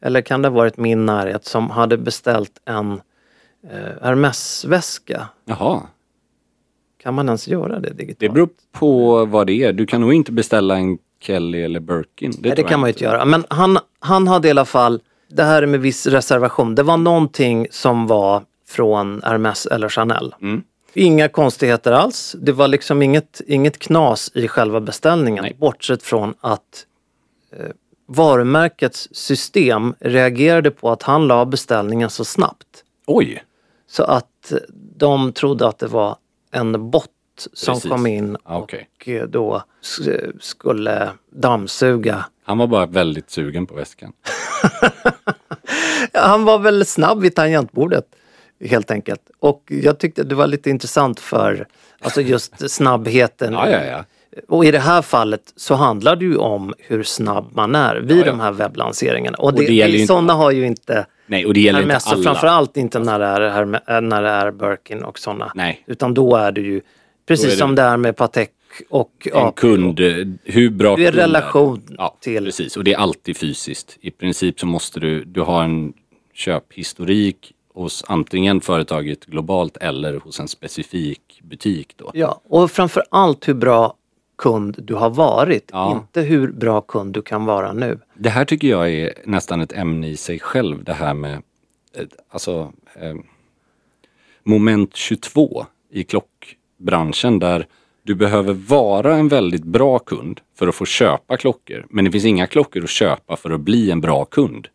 eller 0.01 0.21
kan 0.21 0.41
det 0.41 0.47
ha 0.47 0.55
varit 0.55 0.77
min 0.77 1.05
närhet, 1.05 1.45
som 1.45 1.69
hade 1.69 1.97
beställt 1.97 2.61
en 2.65 2.91
eh, 3.71 4.01
Hermes-väska. 4.01 5.27
Jaha, 5.45 5.81
Kan 7.03 7.13
man 7.13 7.27
ens 7.27 7.47
göra 7.47 7.79
det 7.79 7.93
digitalt? 7.93 8.19
det 8.19 8.29
beror 8.29 8.49
på 8.71 9.25
vad 9.25 9.47
det 9.47 9.63
är. 9.63 9.73
Du 9.73 9.85
kan 9.85 10.01
nog 10.01 10.13
inte 10.13 10.31
beställa 10.31 10.77
en 10.77 10.97
Kelly 11.19 11.61
eller 11.61 11.79
Birkin. 11.79 12.05
Nej, 12.19 12.29
det 12.29 12.49
tror 12.49 12.59
jag 12.59 12.67
kan 12.67 12.79
man 12.79 12.87
ju 12.87 12.91
inte 12.91 13.03
göra. 13.03 13.25
Men 13.25 13.45
han, 13.49 13.77
han 13.99 14.27
hade 14.27 14.47
i 14.47 14.51
alla 14.51 14.65
fall, 14.65 15.01
det 15.27 15.43
här 15.43 15.63
är 15.63 15.67
med 15.67 15.81
viss 15.81 16.07
reservation, 16.07 16.75
det 16.75 16.83
var 16.83 16.97
någonting 16.97 17.67
som 17.71 18.07
var 18.07 18.43
från 18.67 19.21
Hermes 19.23 19.65
eller 19.65 19.89
Chanel. 19.89 20.35
Mm. 20.41 20.63
Inga 20.93 21.27
konstigheter 21.27 21.91
alls. 21.91 22.35
Det 22.41 22.51
var 22.51 22.67
liksom 22.67 23.01
inget, 23.01 23.41
inget 23.47 23.79
knas 23.79 24.31
i 24.33 24.47
själva 24.47 24.79
beställningen. 24.79 25.43
Nej. 25.43 25.55
Bortsett 25.59 26.03
från 26.03 26.33
att 26.41 26.85
eh, 27.51 27.65
varumärkets 28.07 29.07
system 29.11 29.93
reagerade 29.99 30.71
på 30.71 30.91
att 30.91 31.03
han 31.03 31.27
la 31.27 31.45
beställningen 31.45 32.09
så 32.09 32.25
snabbt. 32.25 32.83
Oj! 33.07 33.43
Så 33.87 34.03
att 34.03 34.53
de 34.97 35.33
trodde 35.33 35.67
att 35.67 35.79
det 35.79 35.87
var 35.87 36.15
en 36.51 36.91
bot 36.91 37.09
som 37.53 37.73
Precis. 37.75 37.91
kom 37.91 38.07
in 38.07 38.37
Ah, 38.43 38.57
och 38.57 38.73
eh, 39.07 39.27
då 39.27 39.63
skulle 40.39 41.09
dammsuga 41.29 42.25
Han 42.43 42.57
var 42.57 42.67
bara 42.67 42.85
väldigt 42.85 43.29
sugen 43.29 43.65
på 43.67 43.75
väskan. 43.75 44.13
Han 46.13 46.43
var 46.45 46.59
väl 46.59 46.85
snabb 46.85 47.21
vid 47.21 47.35
tangentbordet 47.35 48.05
helt 48.65 48.91
enkelt. 48.91 49.21
Och 49.39 49.63
jag 49.67 49.99
tyckte 49.99 50.23
det 50.23 50.35
var 50.35 50.47
lite 50.47 50.69
intressant 50.69 51.19
för 51.19 51.67
alltså 52.01 52.21
just 52.21 52.71
snabbheten. 52.71 53.53
Ja, 53.53 53.69
ja, 53.69 53.83
ja. 53.85 54.05
Och 54.47 54.65
i 54.65 54.71
det 54.71 54.79
här 54.79 55.01
fallet 55.01 55.53
så 55.55 55.75
handlar 55.75 56.15
det 56.15 56.25
ju 56.25 56.37
om 56.37 56.73
hur 56.77 57.03
snabb 57.03 57.49
man 57.51 57.75
är 57.75 57.95
vid 57.95 58.25
de 58.25 58.39
här 58.39 58.51
webblanseringarna. 58.51 59.37
Och, 59.37 59.53
det, 59.53 59.65
det 59.67 60.07
sådana 60.07 60.33
har 60.33 60.51
ju 60.51 60.65
inte 60.65 61.05
Nej, 61.31 61.45
och 61.45 61.53
det 61.53 61.59
gäller 61.61 61.79
Hermes, 61.79 62.05
inte 62.05 62.15
alla. 62.15 62.23
framförallt 62.23 62.77
inte 62.77 62.99
när 62.99 63.19
det 63.19 63.25
är, 63.25 63.41
Herme- 63.41 64.01
när 64.01 64.21
det 64.21 64.29
är 64.29 64.51
Birkin 64.51 65.03
och 65.03 65.19
sådana. 65.19 65.51
Nej. 65.55 65.83
Utan 65.87 66.13
då 66.13 66.35
är 66.35 66.51
det 66.51 66.61
ju 66.61 66.81
precis 67.27 67.45
det- 67.51 67.57
som 67.57 67.75
det 67.75 67.81
är 67.81 67.97
med 67.97 68.15
Patek 68.17 68.49
och 68.89 69.27
en 69.33 69.37
AP. 69.37 69.55
kund, 69.61 69.99
eh, 69.99 70.15
hur 70.43 70.69
bra 70.69 70.95
Det 70.95 71.05
är 71.05 71.11
relation 71.11 71.81
ja, 71.97 72.17
till- 72.21 72.45
Precis, 72.45 72.77
och 72.77 72.83
det 72.83 72.93
är 72.93 72.97
alltid 72.97 73.37
fysiskt. 73.37 73.97
I 74.01 74.11
princip 74.11 74.59
så 74.59 74.65
måste 74.65 74.99
du, 74.99 75.23
du 75.23 75.41
ha 75.41 75.63
en 75.63 75.93
köphistorik 76.33 77.51
hos 77.73 78.03
antingen 78.07 78.61
företaget 78.61 79.25
globalt 79.25 79.77
eller 79.77 80.13
hos 80.19 80.39
en 80.39 80.47
specifik 80.47 81.41
butik 81.43 81.93
då. 81.97 82.11
Ja, 82.13 82.41
och 82.49 82.71
framför 82.71 83.03
allt 83.11 83.47
hur 83.47 83.53
bra 83.53 83.93
kund 84.41 84.75
du 84.83 84.93
har 84.93 85.09
varit. 85.09 85.69
Ja. 85.71 85.91
Inte 85.91 86.21
hur 86.21 86.51
bra 86.51 86.81
kund 86.81 87.13
du 87.13 87.21
kan 87.21 87.45
vara 87.45 87.73
nu. 87.73 87.99
Det 88.13 88.29
här 88.29 88.45
tycker 88.45 88.67
jag 88.67 88.89
är 88.89 89.13
nästan 89.25 89.61
ett 89.61 89.73
ämne 89.73 90.07
i 90.09 90.17
sig 90.17 90.39
själv, 90.39 90.83
det 90.83 90.93
här 90.93 91.13
med 91.13 91.33
eh, 91.95 92.05
alltså 92.29 92.73
eh, 92.95 93.15
moment 94.43 94.95
22 94.95 95.65
i 95.91 96.03
klockbranschen 96.03 97.39
där 97.39 97.67
du 98.03 98.15
behöver 98.15 98.53
vara 98.53 99.15
en 99.15 99.27
väldigt 99.27 99.63
bra 99.63 99.99
kund 99.99 100.39
för 100.55 100.67
att 100.67 100.75
få 100.75 100.85
köpa 100.85 101.37
klockor. 101.37 101.85
Men 101.89 102.05
det 102.05 102.11
finns 102.11 102.25
inga 102.25 102.47
klockor 102.47 102.83
att 102.83 102.89
köpa 102.89 103.35
för 103.35 103.49
att 103.49 103.61
bli 103.61 103.91
en 103.91 104.01
bra 104.01 104.25
kund 104.25 104.67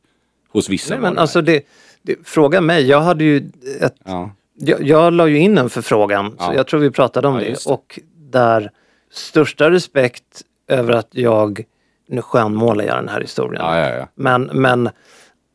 hos 0.49 0.69
vissa 0.69 0.95
Nej, 0.95 1.03
men 1.03 1.19
alltså 1.19 1.43
det, 1.43 1.63
det, 2.03 2.17
fråga 2.25 2.61
mig, 2.61 2.87
jag 2.87 3.01
hade 3.01 3.25
ju 3.25 3.37
ett, 3.81 3.95
Ja. 4.05 4.31
jag, 4.55 4.83
jag 4.89 5.13
la 5.13 5.29
ju 5.29 5.39
in 5.39 5.59
en 5.59 5.71
förfrågan, 5.71 6.31
så 6.31 6.37
Ja. 6.39 6.55
jag 6.55 6.67
tror 6.67 6.81
vi 6.81 6.91
pratade 6.91 7.29
om 7.29 7.35
Ja, 7.35 7.41
det. 7.41 7.47
det. 7.47 7.67
Och 7.67 8.01
där 8.15 8.71
största 9.13 9.71
respekt 9.71 10.43
över 10.69 10.93
att 10.93 11.09
jag, 11.11 11.65
nu 12.09 12.23
skönmålar 12.23 12.85
jag 12.85 12.97
den 12.97 13.09
här 13.09 13.21
historien. 13.21 13.63
Ja, 13.65 13.79
ja, 13.79 13.95
ja. 13.95 14.09
Men, 14.15 14.43
men 14.43 14.91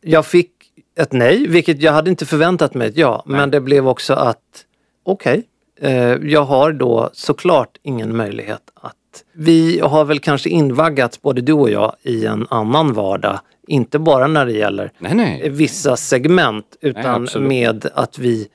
jag 0.01 0.25
fick 0.25 0.51
ett 0.97 1.11
nej, 1.11 1.47
vilket 1.47 1.81
jag 1.81 1.91
hade 1.91 2.09
inte 2.09 2.25
förväntat 2.25 2.73
mig 2.73 2.87
ett 2.87 2.97
ja. 2.97 3.23
Men 3.25 3.51
det 3.51 3.61
blev 3.61 3.87
också 3.87 4.13
att, 4.13 4.65
okej, 5.03 5.43
eh, 5.81 6.13
jag 6.13 6.43
har 6.43 6.71
då 6.71 7.09
såklart 7.13 7.77
ingen 7.83 8.15
möjlighet 8.15 8.61
att... 8.75 8.95
Vi 9.33 9.79
har 9.79 10.05
väl 10.05 10.19
kanske 10.19 10.49
invaggats, 10.49 11.21
både 11.21 11.41
du 11.41 11.53
och 11.53 11.69
jag, 11.69 11.95
i 12.01 12.25
en 12.25 12.47
annan 12.49 12.93
vardag. 12.93 13.39
Inte 13.67 13.99
bara 13.99 14.27
när 14.27 14.45
det 14.45 14.51
gäller 14.51 14.91
Nej, 14.97 15.15
nej. 15.15 15.49
vissa 15.49 15.97
segment, 15.97 16.65
utan 16.81 17.27
med 17.35 17.85
att 17.93 18.19
vi 18.19 18.47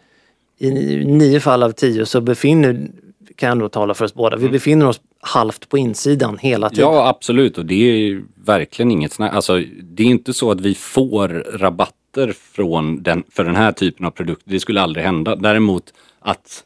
i 0.59 0.71
nio 1.05 1.41
fall 1.41 1.63
av 1.63 1.73
tio 1.73 2.07
så 2.07 2.21
befinner, 2.21 2.89
kan 3.37 3.49
jag 3.49 3.59
nog 3.59 3.73
tala 3.73 3.95
för 3.95 4.05
oss 4.05 4.15
båda, 4.15 4.37
vi 4.37 4.49
befinner 4.49 4.89
oss 4.89 5.01
halvt 5.21 5.69
på 5.69 5.79
insidan 5.79 6.39
hela 6.39 6.71
tiden. 6.71 6.85
Mm. 6.85 6.97
Ja, 6.97 7.09
absolut. 7.09 7.59
Och 7.59 7.67
det 7.67 7.75
är 7.75 8.23
verkligen 8.45 8.91
inget 8.91 9.13
snack. 9.13 9.35
Alltså, 9.35 9.63
det 9.83 10.03
är 10.03 10.07
inte 10.07 10.35
så 10.35 10.51
att 10.51 10.61
vi 10.61 10.75
får 10.75 11.29
rabatter 11.59 12.33
från 12.53 13.03
den, 13.03 13.23
för 13.31 13.45
den 13.45 13.57
här 13.57 13.73
typen 13.73 14.07
av 14.07 14.11
produkter. 14.11 14.51
Det 14.51 14.61
skulle 14.61 14.81
aldrig 14.81 15.05
hända. 15.05 15.37
Däremot 15.37 15.93
att 16.21 16.65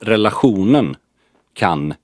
relationen 0.00 0.96
kan 1.54 1.94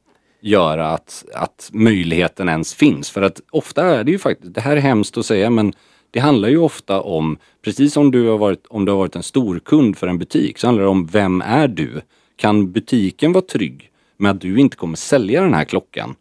göra 0.40 0.88
att, 0.90 1.24
att 1.34 1.70
möjligheten 1.72 2.48
ens 2.48 2.74
finns. 2.74 3.10
För 3.10 3.22
att 3.22 3.40
ofta 3.50 3.84
är 3.84 4.04
det 4.04 4.10
ju 4.10 4.18
faktiskt, 4.18 4.54
det 4.54 4.60
här 4.60 4.76
är 4.76 4.80
hemskt 4.80 5.16
att 5.16 5.26
säga 5.26 5.50
men 5.50 5.72
det 6.10 6.20
handlar 6.20 6.48
ju 6.48 6.58
ofta 6.58 7.00
om, 7.00 7.38
precis 7.64 7.92
som 7.92 8.10
du 8.10 8.28
har 8.28 8.38
varit, 8.38 8.66
om 8.68 8.84
du 8.84 8.92
har 8.92 8.98
varit 8.98 9.16
en 9.16 9.22
stor 9.22 9.58
kund 9.58 9.96
för 9.96 10.06
en 10.06 10.18
butik, 10.18 10.58
så 10.58 10.66
handlar 10.66 10.84
det 10.84 10.90
om 10.90 11.06
vem 11.06 11.42
är 11.42 11.68
du? 11.68 12.00
Kan 12.36 12.72
butiken 12.72 13.32
vara 13.32 13.44
trygg 13.44 13.90
med 14.16 14.30
att 14.30 14.40
du 14.40 14.60
inte 14.60 14.76
kommer 14.76 14.96
sälja 14.96 15.42
den 15.42 15.54
här 15.54 15.64
klockan 15.64 16.14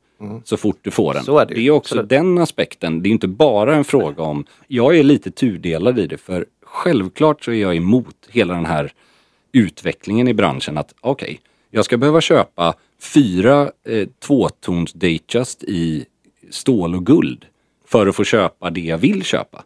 så 0.43 0.57
fort 0.57 0.77
du 0.81 0.91
får 0.91 1.13
den? 1.13 1.23
Är 1.37 1.45
det 1.45 1.55
det 1.55 1.67
är 1.67 1.71
också 1.71 1.95
absolut. 1.95 2.09
den 2.09 2.37
aspekten. 2.37 3.01
Det 3.01 3.09
är 3.09 3.11
inte 3.11 3.27
bara 3.27 3.75
en 3.75 3.83
fråga 3.83 4.23
om, 4.23 4.45
jag 4.67 4.97
är 4.97 5.03
lite 5.03 5.31
tudelad 5.31 5.99
i 5.99 6.07
det 6.07 6.17
för 6.17 6.45
självklart 6.63 7.43
så 7.43 7.51
är 7.51 7.61
jag 7.61 7.75
emot 7.75 8.15
hela 8.29 8.53
den 8.53 8.65
här 8.65 8.93
utvecklingen 9.51 10.27
i 10.27 10.33
branschen 10.33 10.77
att 10.77 10.93
okej, 11.01 11.39
jag 11.71 11.85
ska 11.85 11.97
behöva 11.97 12.21
köpa 12.21 12.73
fyra 12.99 13.71
eh, 13.83 14.07
tvåtons 14.19 14.93
Datejust 14.93 15.63
i 15.63 16.05
stål 16.49 16.95
och 16.95 17.05
guld 17.05 17.45
för 17.85 18.07
att 18.07 18.15
få 18.15 18.23
köpa 18.23 18.69
det 18.69 18.81
jag 18.81 18.97
vill 18.97 19.23
köpa. 19.23 19.63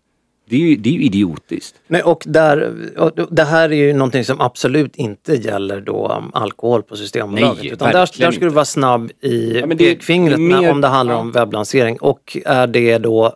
Det 0.49 0.55
är 0.55 0.59
ju, 0.59 0.75
det 0.75 0.89
är 0.89 0.93
ju 0.93 1.01
idiotiskt. 1.03 1.75
Nej, 1.87 2.01
och 2.03 2.23
där, 2.25 2.73
och 2.97 3.11
det 3.35 3.43
här 3.43 3.69
är 3.71 3.75
ju 3.75 3.93
någonting 3.93 4.23
som 4.25 4.41
absolut 4.41 4.95
inte 4.95 5.33
gäller 5.33 5.81
då 5.81 6.17
um, 6.17 6.31
alkohol 6.33 6.83
på 6.83 6.95
Systembolaget. 6.97 7.63
Nej, 7.63 7.71
utan 7.73 7.91
där, 7.91 8.09
där 8.19 8.31
ska 8.31 8.45
du 8.45 8.49
vara 8.51 8.65
snabb 8.65 9.11
i 9.21 9.59
Ja, 9.59 9.67
pekfingret 9.67 10.39
mer- 10.39 10.71
om 10.71 10.81
det 10.81 10.87
handlar 10.87 11.15
om 11.15 11.31
webblansering. 11.31 11.97
Och 11.97 12.37
är 12.45 12.67
det 12.67 12.97
då 12.97 13.33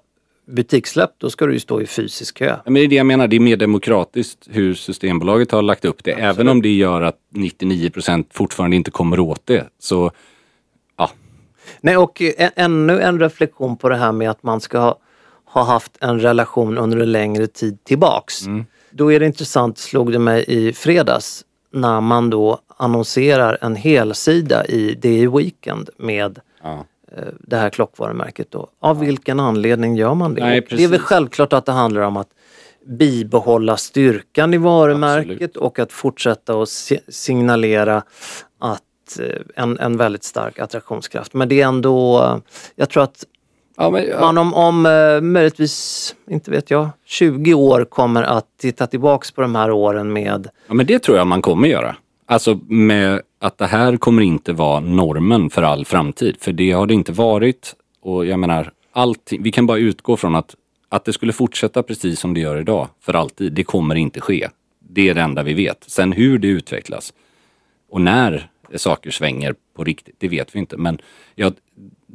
butikssläpp, 0.48 1.10
då 1.18 1.30
ska 1.30 1.46
du 1.46 1.54
ju 1.54 1.60
stå 1.60 1.82
i 1.82 1.86
fysisk 1.86 2.38
kö. 2.38 2.46
Ja, 2.46 2.62
Men 2.66 2.74
det 2.74 2.80
är 2.80 2.88
det 2.88 2.96
jag 2.96 3.06
menar, 3.06 3.28
det 3.28 3.36
är 3.36 3.40
mer 3.40 3.58
demokratistisk 3.58 4.38
hur 4.50 4.74
Systembolaget 4.74 5.52
har 5.52 5.62
lagt 5.62 5.86
upp 5.86 6.04
det. 6.04 6.12
Även 6.12 6.48
om 6.48 6.62
det 6.62 6.70
gör 6.76 7.02
att 7.02 7.18
99% 7.36 8.26
fortfarande 8.32 8.76
inte 8.76 8.92
kommer 8.92 9.20
åt 9.20 9.42
det. 9.46 9.64
Så 9.80 10.12
ja, 10.98 11.10
Nej, 11.82 11.98
och 11.98 12.22
ä- 12.22 12.52
ännu 12.56 13.00
en 13.02 13.20
reflektion 13.20 13.78
på 13.78 13.90
det 13.90 13.96
här 13.96 14.12
med 14.12 14.30
att 14.30 14.44
man 14.44 14.62
ska 14.62 14.80
ha, 14.80 14.98
ha 15.54 15.64
haft 15.64 15.98
en 16.00 16.20
relation 16.20 16.78
under 16.78 16.98
en 16.98 17.12
längre 17.12 17.48
tid 17.48 17.84
tillbaks. 17.84 18.46
Mm. 18.46 18.66
Då 18.92 19.12
är 19.12 19.20
det 19.20 19.26
intressant, 19.26 19.78
slog 19.78 20.12
det 20.12 20.20
mig 20.20 20.46
i 20.48 20.74
fredags, 20.74 21.46
när 21.72 22.02
man 22.02 22.30
då 22.30 22.60
annonserar 22.78 23.58
en 23.62 23.76
helsida 23.76 24.66
i 24.66 24.96
DI 24.96 25.28
Weekend 25.28 25.90
med 25.98 26.40
ja. 26.64 26.86
eh, 27.18 27.24
det 27.40 27.58
här 27.58 27.70
klockvarumärket 27.70 28.52
då. 28.52 28.70
Av 28.80 29.00
vilken 29.00 29.40
anledning 29.40 29.96
gör 29.96 30.14
man 30.14 30.34
det? 30.34 30.42
Nej, 30.42 30.68
det 30.70 30.84
är 30.84 30.88
väl 30.88 31.00
självklart 31.00 31.54
att 31.54 31.66
det 31.66 31.72
handlar 31.72 32.02
om 32.02 32.18
att 32.18 32.30
bibehålla 32.86 33.78
styrkan 33.78 34.54
i 34.54 34.58
varumärket 34.58 35.58
och 35.58 35.80
att 35.80 35.92
fortsätta 35.92 36.62
att 36.62 36.70
si- 36.70 37.00
signalera 37.08 38.04
att 38.60 39.20
eh, 39.20 39.64
en, 39.64 39.80
en 39.80 39.98
väldigt 39.98 40.24
stark 40.24 40.60
attraktionskraft. 40.60 41.34
Men 41.34 41.50
det 41.50 41.62
är 41.62 41.68
ändå, 41.68 42.42
jag 42.76 42.90
tror 42.90 43.04
att 43.04 43.26
Ja, 43.78 43.90
men, 43.90 44.08
ja. 44.08 44.20
man 44.20 44.38
om, 44.38 44.54
om 44.54 44.86
eh, 44.86 45.22
möjligtvis, 45.22 46.16
inte 46.30 46.52
vet 46.52 46.72
jag, 46.72 46.90
20 47.06 47.54
år 47.54 47.86
kommer 47.86 48.24
att 48.24 48.48
titta 48.62 48.88
tillbaks 48.88 49.32
på 49.32 49.42
de 49.42 49.56
här 49.56 49.72
åren 49.72 50.14
med 50.14 50.48
Ja, 50.68 50.74
men 50.74 50.86
det 50.86 51.00
tror 51.00 51.18
jag 51.18 51.28
man 51.28 51.42
kommer 51.42 51.68
göra. 51.68 51.96
Alltså 52.26 52.60
med 52.68 53.22
att 53.40 53.58
det 53.58 53.66
här 53.66 53.98
kommer 53.98 54.22
inte 54.22 54.54
vara 54.54 54.80
normen 54.80 55.50
för 55.50 55.64
all 55.64 55.86
framtid. 55.86 56.36
För 56.40 56.52
det 56.52 56.72
har 56.72 56.88
det 56.88 56.94
inte 56.94 57.12
varit. 57.12 57.76
Och 58.02 58.26
jag 58.26 58.40
menar, 58.40 58.72
allting, 58.92 59.44
vi 59.44 59.52
kan 59.52 59.66
bara 59.66 59.78
utgå 59.78 60.18
från 60.18 60.36
att, 60.36 60.56
att 60.90 61.06
det 61.06 61.14
skulle 61.14 61.34
fortsätta 61.34 61.84
precis 61.84 62.20
som 62.20 62.34
det 62.34 62.40
gör 62.40 62.62
idag 62.62 62.88
för 63.02 63.14
alltid. 63.14 63.54
Det 63.54 63.64
kommer 63.64 63.96
inte 63.96 64.22
ske. 64.22 64.50
Det 64.80 65.10
är 65.10 65.14
det 65.14 65.22
enda 65.22 65.44
vi 65.44 65.54
vet. 65.54 65.84
Sen 65.88 66.12
hur 66.12 66.38
det 66.38 66.48
utvecklas 66.48 67.14
och 67.90 68.02
när 68.02 68.50
saker 68.76 69.12
svänger 69.12 69.56
på 69.76 69.84
riktigt, 69.84 70.16
det 70.18 70.28
vet 70.28 70.56
vi 70.56 70.60
inte. 70.60 70.78
Men 70.78 70.98
jag, 71.36 71.54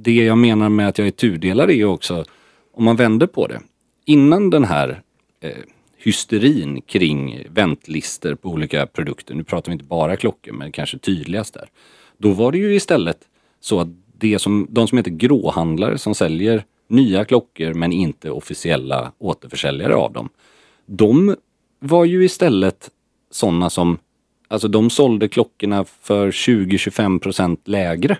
det 0.00 0.14
jag 0.14 0.38
menar 0.38 0.68
med 0.68 0.88
att 0.88 0.98
jag 0.98 1.06
är 1.06 1.12
tudelad 1.12 1.70
är 1.70 1.74
ju 1.74 1.84
också, 1.84 2.24
om 2.72 2.84
man 2.84 2.96
vänder 2.96 3.26
på 3.26 3.46
det. 3.46 3.60
Innan 4.04 4.50
den 4.50 4.64
här 4.64 5.02
eh, 5.40 5.50
hysterin 5.96 6.80
kring 6.82 7.42
väntlister 7.50 8.34
på 8.34 8.48
olika 8.48 8.86
produkter, 8.86 9.34
nu 9.34 9.44
pratar 9.44 9.70
vi 9.70 9.72
inte 9.72 9.84
bara 9.84 10.16
klockor 10.16 10.52
men 10.52 10.72
kanske 10.72 10.98
tydligast 10.98 11.54
där. 11.54 11.68
Då 12.18 12.32
var 12.32 12.52
det 12.52 12.58
ju 12.58 12.74
istället 12.74 13.18
så 13.60 13.80
att 13.80 13.88
det 14.18 14.38
som, 14.38 14.66
de 14.70 14.88
som 14.88 14.98
heter 14.98 15.10
gråhandlare 15.10 15.98
som 15.98 16.14
säljer 16.14 16.64
nya 16.88 17.24
klockor 17.24 17.74
men 17.74 17.92
inte 17.92 18.30
officiella 18.30 19.12
återförsäljare 19.18 19.94
av 19.94 20.12
dem. 20.12 20.28
De 20.86 21.36
var 21.80 22.04
ju 22.04 22.24
istället 22.24 22.90
sådana 23.30 23.70
som, 23.70 23.98
alltså 24.48 24.68
de 24.68 24.90
sålde 24.90 25.28
klockorna 25.28 25.84
för 25.84 26.30
20-25% 26.30 27.58
lägre 27.64 28.18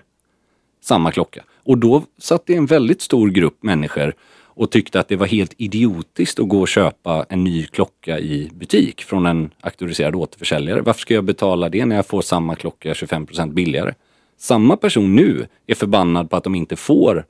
samma 0.81 1.11
klocka. 1.11 1.43
Och 1.63 1.77
då 1.77 2.03
satt 2.17 2.45
det 2.45 2.55
en 2.55 2.65
väldigt 2.65 3.01
stor 3.01 3.29
grupp 3.29 3.63
människor 3.63 4.13
och 4.59 4.71
tyckte 4.71 4.99
att 4.99 5.07
det 5.07 5.15
var 5.15 5.27
helt 5.27 5.53
idiotiskt 5.57 6.39
att 6.39 6.47
gå 6.47 6.61
och 6.61 6.67
köpa 6.67 7.25
en 7.29 7.43
ny 7.43 7.65
klocka 7.65 8.19
i 8.19 8.49
butik 8.53 9.03
från 9.03 9.25
en 9.25 9.49
auktoriserad 9.61 10.15
återförsäljare. 10.15 10.81
Varför 10.81 11.01
ska 11.01 11.13
jag 11.13 11.23
betala 11.23 11.69
det 11.69 11.85
när 11.85 11.95
jag 11.95 12.05
får 12.05 12.21
samma 12.21 12.55
klocka 12.55 12.93
25% 12.93 13.53
billigare? 13.53 13.93
Samma 14.37 14.77
person 14.77 15.15
nu 15.15 15.47
är 15.67 15.75
förbannad 15.75 16.29
på 16.29 16.35
att 16.35 16.43
de 16.43 16.55
inte 16.55 16.75
får 16.75 17.25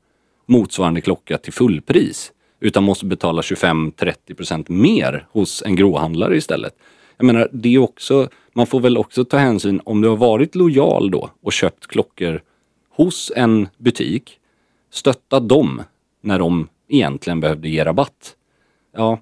motsvarande 0.45 1.01
klocka 1.01 1.37
till 1.37 1.53
fullpris 1.53 2.31
utan 2.59 2.83
måste 2.83 3.05
betala 3.05 3.41
25-30% 3.41 4.65
mer 4.71 5.27
hos 5.31 5.63
en 5.65 5.75
gråhandlare 5.75 6.37
istället. 6.37 6.73
Jag 7.17 7.25
menar, 7.25 7.49
det 7.51 7.75
är 7.75 7.79
också, 7.79 8.29
man 8.53 8.67
får 8.67 8.79
väl 8.79 8.97
också 8.97 9.25
ta 9.25 9.37
hänsyn 9.37 9.81
om 9.85 10.01
du 10.01 10.07
har 10.07 10.17
varit 10.17 10.55
lojal 10.55 11.11
då 11.11 11.29
och 11.41 11.53
köpt 11.53 11.87
klockor 11.87 12.41
hos 12.89 13.31
en 13.35 13.67
butik, 13.77 14.39
stötta 14.89 15.39
dem 15.39 15.81
när 16.21 16.39
de 16.39 16.67
egentligen 16.87 17.39
behövde 17.39 17.69
ge 17.69 17.85
rabatt. 17.85 18.35
Ja, 18.95 19.19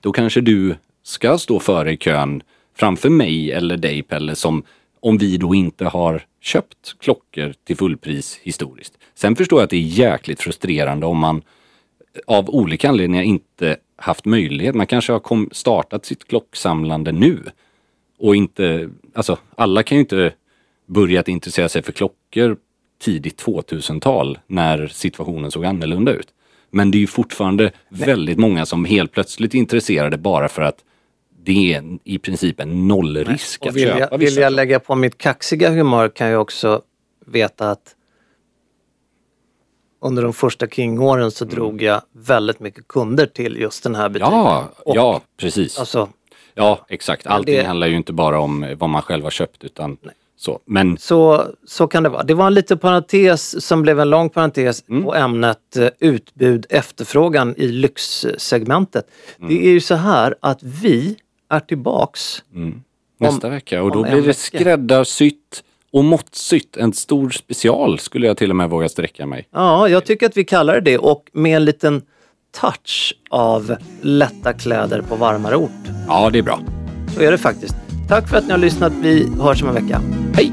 då 0.00 0.12
kanske 0.12 0.40
du 0.40 0.76
ska 1.02 1.38
stå 1.38 1.60
före 1.60 1.92
i 1.92 1.96
kön 1.96 2.42
framför 2.76 3.10
mig 3.10 3.52
eller 3.52 3.76
dig 3.76 4.02
Pelle 4.02 4.34
som 4.34 4.62
om 5.00 5.18
vi 5.18 5.36
då 5.36 5.54
inte 5.54 5.84
har 5.84 6.26
köpt 6.40 6.98
klockor 6.98 7.54
till 7.64 7.76
fullpris 7.76 8.40
historiskt. 8.42 8.98
Sen 9.14 9.36
förstår 9.36 9.58
jag 9.58 9.64
att 9.64 9.70
det 9.70 9.76
är 9.76 9.80
jäkligt 9.80 10.40
frustrerande 10.40 11.06
om 11.06 11.18
man 11.18 11.42
av 12.26 12.50
olika 12.50 12.88
anledningar 12.88 13.22
inte 13.22 13.76
haft 13.96 14.24
möjlighet. 14.24 14.74
Man 14.74 14.86
kanske 14.86 15.12
har 15.12 15.54
startat 15.54 16.04
sitt 16.04 16.28
klocksamlande 16.28 17.12
nu 17.12 17.38
och 18.18 18.36
inte, 18.36 18.90
alltså 19.14 19.38
alla 19.54 19.82
kan 19.82 19.96
ju 19.96 20.00
inte 20.00 20.32
börjat 20.86 21.28
intressera 21.28 21.68
sig 21.68 21.82
för 21.82 21.92
klockor 21.92 22.56
tidigt 23.00 23.44
2000-tal 23.44 24.38
när 24.46 24.86
situationen 24.86 25.50
såg 25.50 25.64
annorlunda 25.64 26.12
ut. 26.12 26.28
Men 26.70 26.90
det 26.90 26.98
är 26.98 27.00
ju 27.00 27.06
fortfarande 27.06 27.72
väldigt 27.88 28.38
många 28.38 28.66
som 28.66 28.84
helt 28.84 29.12
plötsligt 29.12 29.54
är 29.54 29.58
intresserade 29.58 30.18
bara 30.18 30.48
för 30.48 30.62
att 30.62 30.84
det 31.42 31.74
är 31.74 31.98
i 32.04 32.18
princip 32.18 32.60
en 32.60 32.88
nollrisk 32.88 33.66
att 33.66 33.74
vill 33.74 33.82
köpa 33.88 33.98
jag, 34.10 34.18
vill 34.18 34.36
jag 34.36 34.52
lägga 34.52 34.80
på 34.80 34.94
mitt 34.94 35.18
kaxiga 35.18 35.70
humör 35.70 36.08
kan 36.08 36.28
jag 36.28 36.42
också 36.42 36.82
veta 37.26 37.70
att 37.70 37.96
under 40.02 40.22
de 40.22 40.32
första 40.32 40.66
King-åren 40.68 41.30
så 41.30 41.44
drog 41.44 41.82
jag 41.82 42.02
väldigt 42.12 42.60
mycket 42.60 42.88
kunder 42.88 43.26
till 43.26 43.56
just 43.56 43.82
den 43.82 43.94
här 43.94 44.08
butiken. 44.08 44.32
Mm. 44.32 44.44
Ja, 44.46 44.70
Och, 44.84 44.96
ja 44.96 45.20
precis. 45.36 45.78
Alltså, 45.78 46.08
ja, 46.54 46.86
exakt. 46.88 47.26
Allting 47.26 47.54
det- 47.56 47.62
handlar 47.64 47.86
ju 47.86 47.96
inte 47.96 48.12
bara 48.12 48.40
om 48.40 48.74
vad 48.78 48.90
man 48.90 49.02
själv 49.02 49.24
har 49.24 49.30
köpt 49.30 49.64
utan 49.64 49.96
så. 50.40 50.60
Men 50.66 50.98
så, 50.98 51.44
så 51.66 51.86
kan 51.86 52.02
det 52.02 52.08
vara. 52.08 52.22
Det 52.22 52.34
var 52.34 52.46
en 52.46 52.54
liten 52.54 52.78
parentes 52.78 53.66
som 53.66 53.82
blev 53.82 54.00
en 54.00 54.10
lång 54.10 54.30
parentes 54.30 54.84
Mm. 54.88 55.04
på 55.04 55.14
ämnet 55.14 55.76
eh, 55.76 55.88
utbud 56.00 56.66
efterfrågan 56.70 57.54
i 57.56 57.68
lyxsegmentet. 57.68 59.04
Mm. 59.38 59.48
Det 59.48 59.66
är 59.66 59.70
ju 59.70 59.80
så 59.80 59.94
här 59.94 60.34
att 60.40 60.62
vi 60.62 61.16
är 61.50 61.60
tillbaks 61.60 62.42
nästa 63.20 63.48
vecka 63.48 63.82
och 63.82 63.92
då 63.92 63.98
om 63.98 64.10
blir 64.10 64.22
det 64.22 64.34
skräddarsytt 64.34 65.62
och 65.92 66.04
måttsytt. 66.04 66.76
En 66.76 66.92
stor 66.92 67.30
special 67.30 67.98
skulle 67.98 68.26
jag 68.26 68.36
till 68.36 68.50
och 68.50 68.56
med 68.56 68.70
våga 68.70 68.88
sträcka 68.88 69.26
mig. 69.26 69.48
Ja, 69.50 69.88
jag 69.88 70.04
tycker 70.04 70.26
att 70.26 70.36
vi 70.36 70.44
kallar 70.44 70.74
det 70.74 70.80
det 70.80 70.98
och 70.98 71.24
med 71.32 71.56
en 71.56 71.64
liten 71.64 72.02
touch 72.60 73.14
av 73.30 73.76
lätta 74.00 74.52
kläder 74.52 75.02
på 75.02 75.16
varmare 75.16 75.56
ort. 75.56 75.70
Ja, 76.08 76.30
det 76.30 76.38
är 76.38 76.42
bra. 76.42 76.60
Så 77.14 77.22
är 77.22 77.30
det 77.30 77.38
faktiskt. 77.38 77.89
Tack 78.10 78.28
för 78.28 78.36
att 78.36 78.44
ni 78.44 78.50
har 78.50 78.58
lyssnat. 78.58 78.92
Vi 79.02 79.28
hörs 79.40 79.62
om 79.62 79.68
en 79.68 79.74
vecka. 79.74 80.00
Hej! 80.34 80.52